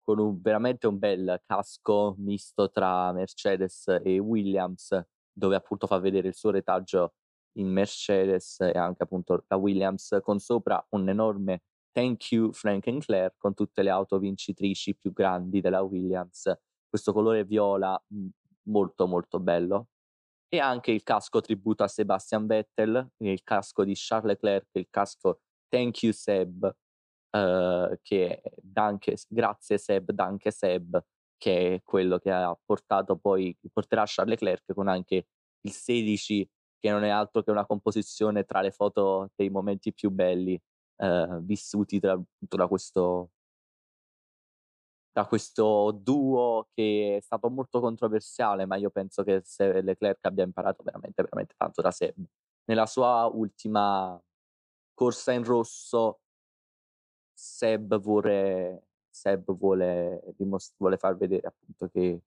con 0.02 0.18
un, 0.18 0.40
veramente 0.40 0.86
un 0.86 0.98
bel 0.98 1.42
casco 1.46 2.14
misto 2.18 2.70
tra 2.70 3.12
Mercedes 3.12 3.86
e 4.02 4.18
Williams 4.18 4.98
dove 5.32 5.56
appunto 5.56 5.86
fa 5.86 5.98
vedere 5.98 6.28
il 6.28 6.34
suo 6.34 6.50
retaggio 6.50 7.14
in 7.54 7.68
Mercedes 7.68 8.60
e 8.60 8.78
anche 8.78 9.02
appunto 9.02 9.44
la 9.48 9.56
Williams 9.56 10.18
con 10.22 10.38
sopra 10.38 10.84
un 10.90 11.08
enorme 11.08 11.62
thank 11.92 12.32
you 12.32 12.52
Frank 12.52 12.86
and 12.86 13.04
Claire 13.04 13.34
con 13.36 13.54
tutte 13.54 13.82
le 13.82 13.90
auto 13.90 14.18
vincitrici 14.18 14.96
più 14.96 15.12
grandi 15.12 15.60
della 15.60 15.82
Williams. 15.82 16.52
Questo 16.88 17.12
colore 17.12 17.44
viola 17.44 18.00
molto 18.64 19.06
molto 19.06 19.40
bello. 19.40 19.88
E 20.48 20.58
anche 20.58 20.90
il 20.90 21.02
casco 21.02 21.40
tributo 21.40 21.82
a 21.82 21.88
Sebastian 21.88 22.46
Vettel, 22.46 23.12
il 23.18 23.42
casco 23.42 23.84
di 23.84 23.94
Charles 23.94 24.32
Leclerc, 24.32 24.68
il 24.72 24.88
casco 24.90 25.40
Thank 25.68 26.02
You 26.02 26.12
Seb, 26.12 26.64
uh, 27.30 27.98
che 28.02 28.42
danke, 28.60 29.16
grazie 29.28 29.78
Seb, 29.78 30.10
danke 30.10 30.50
Seb, 30.50 31.02
che 31.38 31.74
è 31.76 31.82
quello 31.82 32.18
che 32.18 32.30
ha 32.30 32.54
portato 32.62 33.16
poi, 33.16 33.56
porterà 33.72 34.04
Charles 34.06 34.38
Leclerc 34.38 34.74
con 34.74 34.88
anche 34.88 35.28
il 35.62 35.72
16, 35.72 36.46
che 36.82 36.90
non 36.90 37.04
è 37.04 37.10
altro 37.10 37.42
che 37.44 37.52
una 37.52 37.64
composizione 37.64 38.44
tra 38.44 38.60
le 38.60 38.72
foto 38.72 39.30
dei 39.36 39.50
momenti 39.50 39.92
più 39.92 40.10
belli 40.10 40.60
uh, 40.96 41.38
vissuti 41.40 42.00
tra, 42.00 42.20
da 42.38 42.66
questo 42.66 43.30
da 45.12 45.26
questo 45.26 45.92
duo 45.92 46.68
che 46.72 47.18
è 47.18 47.20
stato 47.20 47.50
molto 47.50 47.80
controversiale, 47.80 48.64
ma 48.64 48.76
io 48.76 48.90
penso 48.90 49.22
che 49.22 49.42
Leclerc 49.58 50.24
abbia 50.24 50.42
imparato 50.42 50.82
veramente, 50.82 51.22
veramente 51.22 51.54
tanto 51.56 51.82
da 51.82 51.90
Seb. 51.90 52.16
Nella 52.64 52.86
sua 52.86 53.26
ultima 53.26 54.18
corsa 54.94 55.32
in 55.32 55.44
rosso, 55.44 56.20
Seb 57.34 58.00
vuole, 58.00 58.86
Seb 59.10 59.54
vuole, 59.54 60.22
dimost- 60.36 60.74
vuole 60.78 60.96
far 60.96 61.16
vedere 61.16 61.46
appunto 61.46 61.88
che, 61.88 62.22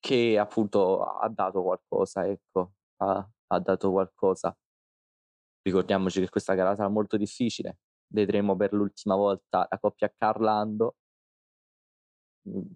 che 0.00 0.38
appunto 0.38 1.02
ha 1.02 1.28
dato 1.28 1.62
qualcosa, 1.62 2.26
ecco, 2.26 2.72
ha, 2.98 3.28
ha 3.46 3.60
dato 3.60 3.90
qualcosa. 3.90 4.56
Ricordiamoci 5.62 6.20
che 6.20 6.28
questa 6.28 6.54
gara 6.54 6.74
sarà 6.74 6.88
molto 6.88 7.16
difficile, 7.16 7.78
vedremo 8.08 8.56
per 8.56 8.72
l'ultima 8.72 9.16
volta 9.16 9.66
la 9.68 9.78
coppia 9.78 10.12
Carlando. 10.16 10.96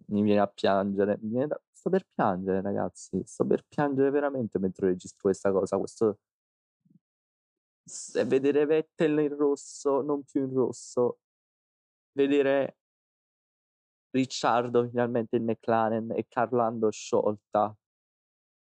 Mi 0.08 0.22
viene 0.22 0.40
a 0.40 0.46
piangere, 0.46 1.18
viene 1.22 1.46
da... 1.46 1.60
sto 1.70 1.88
per 1.88 2.06
piangere 2.12 2.60
ragazzi, 2.60 3.22
sto 3.24 3.46
per 3.46 3.64
piangere 3.66 4.10
veramente 4.10 4.58
mentre 4.58 4.88
registro 4.88 5.20
questa 5.22 5.50
cosa, 5.50 5.78
questo 5.78 6.18
vedere 8.26 8.66
Vettel 8.66 9.18
in 9.18 9.36
rosso, 9.36 10.02
non 10.02 10.22
più 10.24 10.42
in 10.42 10.52
rosso, 10.52 11.20
vedere 12.12 12.76
Ricciardo 14.12 14.88
finalmente 14.88 15.36
in 15.36 15.44
McLaren 15.44 16.12
e 16.12 16.26
Carlando 16.28 16.90
sciolta, 16.90 17.74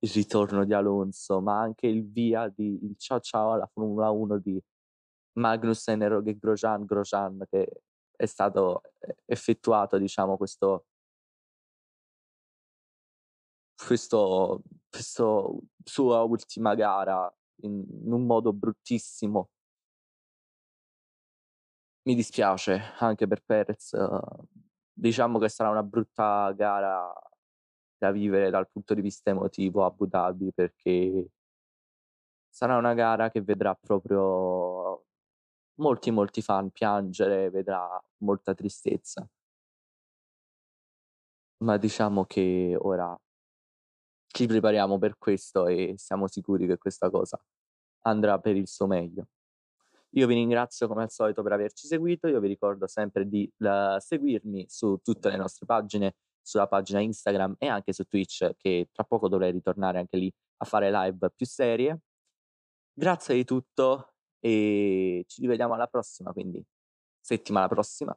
il 0.00 0.10
ritorno 0.10 0.64
di 0.64 0.74
Alonso, 0.74 1.40
ma 1.40 1.60
anche 1.60 1.86
il 1.86 2.10
via 2.10 2.48
di 2.48 2.78
il 2.84 2.96
ciao 2.96 3.20
ciao 3.20 3.52
alla 3.52 3.66
Formula 3.66 4.10
1 4.10 4.38
di 4.38 4.62
Magnussen 5.38 6.02
e 6.02 6.38
Grosjean, 6.38 6.84
Grosjean 6.84 7.44
che 7.50 7.82
è 8.16 8.26
stato 8.26 8.82
effettuato, 9.26 9.98
diciamo, 9.98 10.36
questo 10.36 10.86
questo, 13.86 14.62
questo 14.90 15.60
sua 15.84 16.22
ultima 16.22 16.74
gara 16.74 17.32
in, 17.62 17.84
in 18.04 18.12
un 18.12 18.26
modo 18.26 18.52
bruttissimo. 18.52 19.50
Mi 22.02 22.14
dispiace 22.14 22.80
anche 22.98 23.26
per 23.26 23.42
Perez. 23.44 23.94
Diciamo 25.00 25.38
che 25.38 25.48
sarà 25.48 25.70
una 25.70 25.84
brutta 25.84 26.50
gara 26.56 27.12
da 27.96 28.10
vivere 28.10 28.50
dal 28.50 28.68
punto 28.68 28.94
di 28.94 29.00
vista 29.00 29.30
emotivo 29.30 29.84
a 29.84 29.86
Abu 29.86 30.06
Dhabi 30.06 30.52
perché 30.52 31.30
sarà 32.48 32.76
una 32.76 32.94
gara 32.94 33.30
che 33.30 33.40
vedrà 33.42 33.74
proprio 33.76 35.04
molti, 35.76 36.10
molti 36.10 36.42
fan 36.42 36.70
piangere, 36.70 37.50
vedrà 37.50 37.88
molta 38.18 38.54
tristezza. 38.54 39.28
Ma 41.58 41.76
diciamo 41.76 42.24
che 42.24 42.76
ora 42.76 43.16
ci 44.26 44.46
prepariamo 44.46 44.98
per 44.98 45.16
questo 45.18 45.66
e 45.66 45.94
siamo 45.96 46.26
sicuri 46.28 46.66
che 46.66 46.78
questa 46.78 47.10
cosa 47.10 47.40
andrà 48.02 48.38
per 48.40 48.56
il 48.56 48.68
suo 48.68 48.86
meglio. 48.86 49.28
Io 50.12 50.26
vi 50.26 50.34
ringrazio 50.34 50.88
come 50.88 51.02
al 51.02 51.10
solito 51.10 51.42
per 51.42 51.52
averci 51.52 51.86
seguito, 51.86 52.28
io 52.28 52.40
vi 52.40 52.48
ricordo 52.48 52.86
sempre 52.86 53.28
di 53.28 53.50
uh, 53.58 53.98
seguirmi 53.98 54.66
su 54.68 54.98
tutte 55.02 55.28
le 55.28 55.36
nostre 55.36 55.66
pagine, 55.66 56.16
sulla 56.40 56.66
pagina 56.66 57.00
Instagram 57.00 57.56
e 57.58 57.68
anche 57.68 57.92
su 57.92 58.04
Twitch 58.04 58.52
che 58.56 58.88
tra 58.90 59.04
poco 59.04 59.28
dovrei 59.28 59.52
ritornare 59.52 59.98
anche 59.98 60.16
lì 60.16 60.32
a 60.58 60.64
fare 60.64 60.90
live 60.90 61.30
più 61.34 61.46
serie. 61.46 62.00
Grazie 62.92 63.34
di 63.34 63.44
tutto 63.44 64.14
e 64.40 65.24
ci 65.28 65.40
rivediamo 65.42 65.74
alla 65.74 65.86
prossima, 65.86 66.32
quindi 66.32 66.64
settimana 67.20 67.68
prossima 67.68 68.16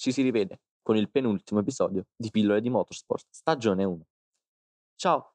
ci 0.00 0.12
si 0.12 0.22
rivede 0.22 0.60
con 0.80 0.96
il 0.96 1.10
penultimo 1.10 1.60
episodio 1.60 2.06
di 2.16 2.30
Pillole 2.30 2.62
di 2.62 2.70
Motorsport, 2.70 3.26
stagione 3.30 3.84
1. 3.84 4.06
Ciao! 4.96 5.29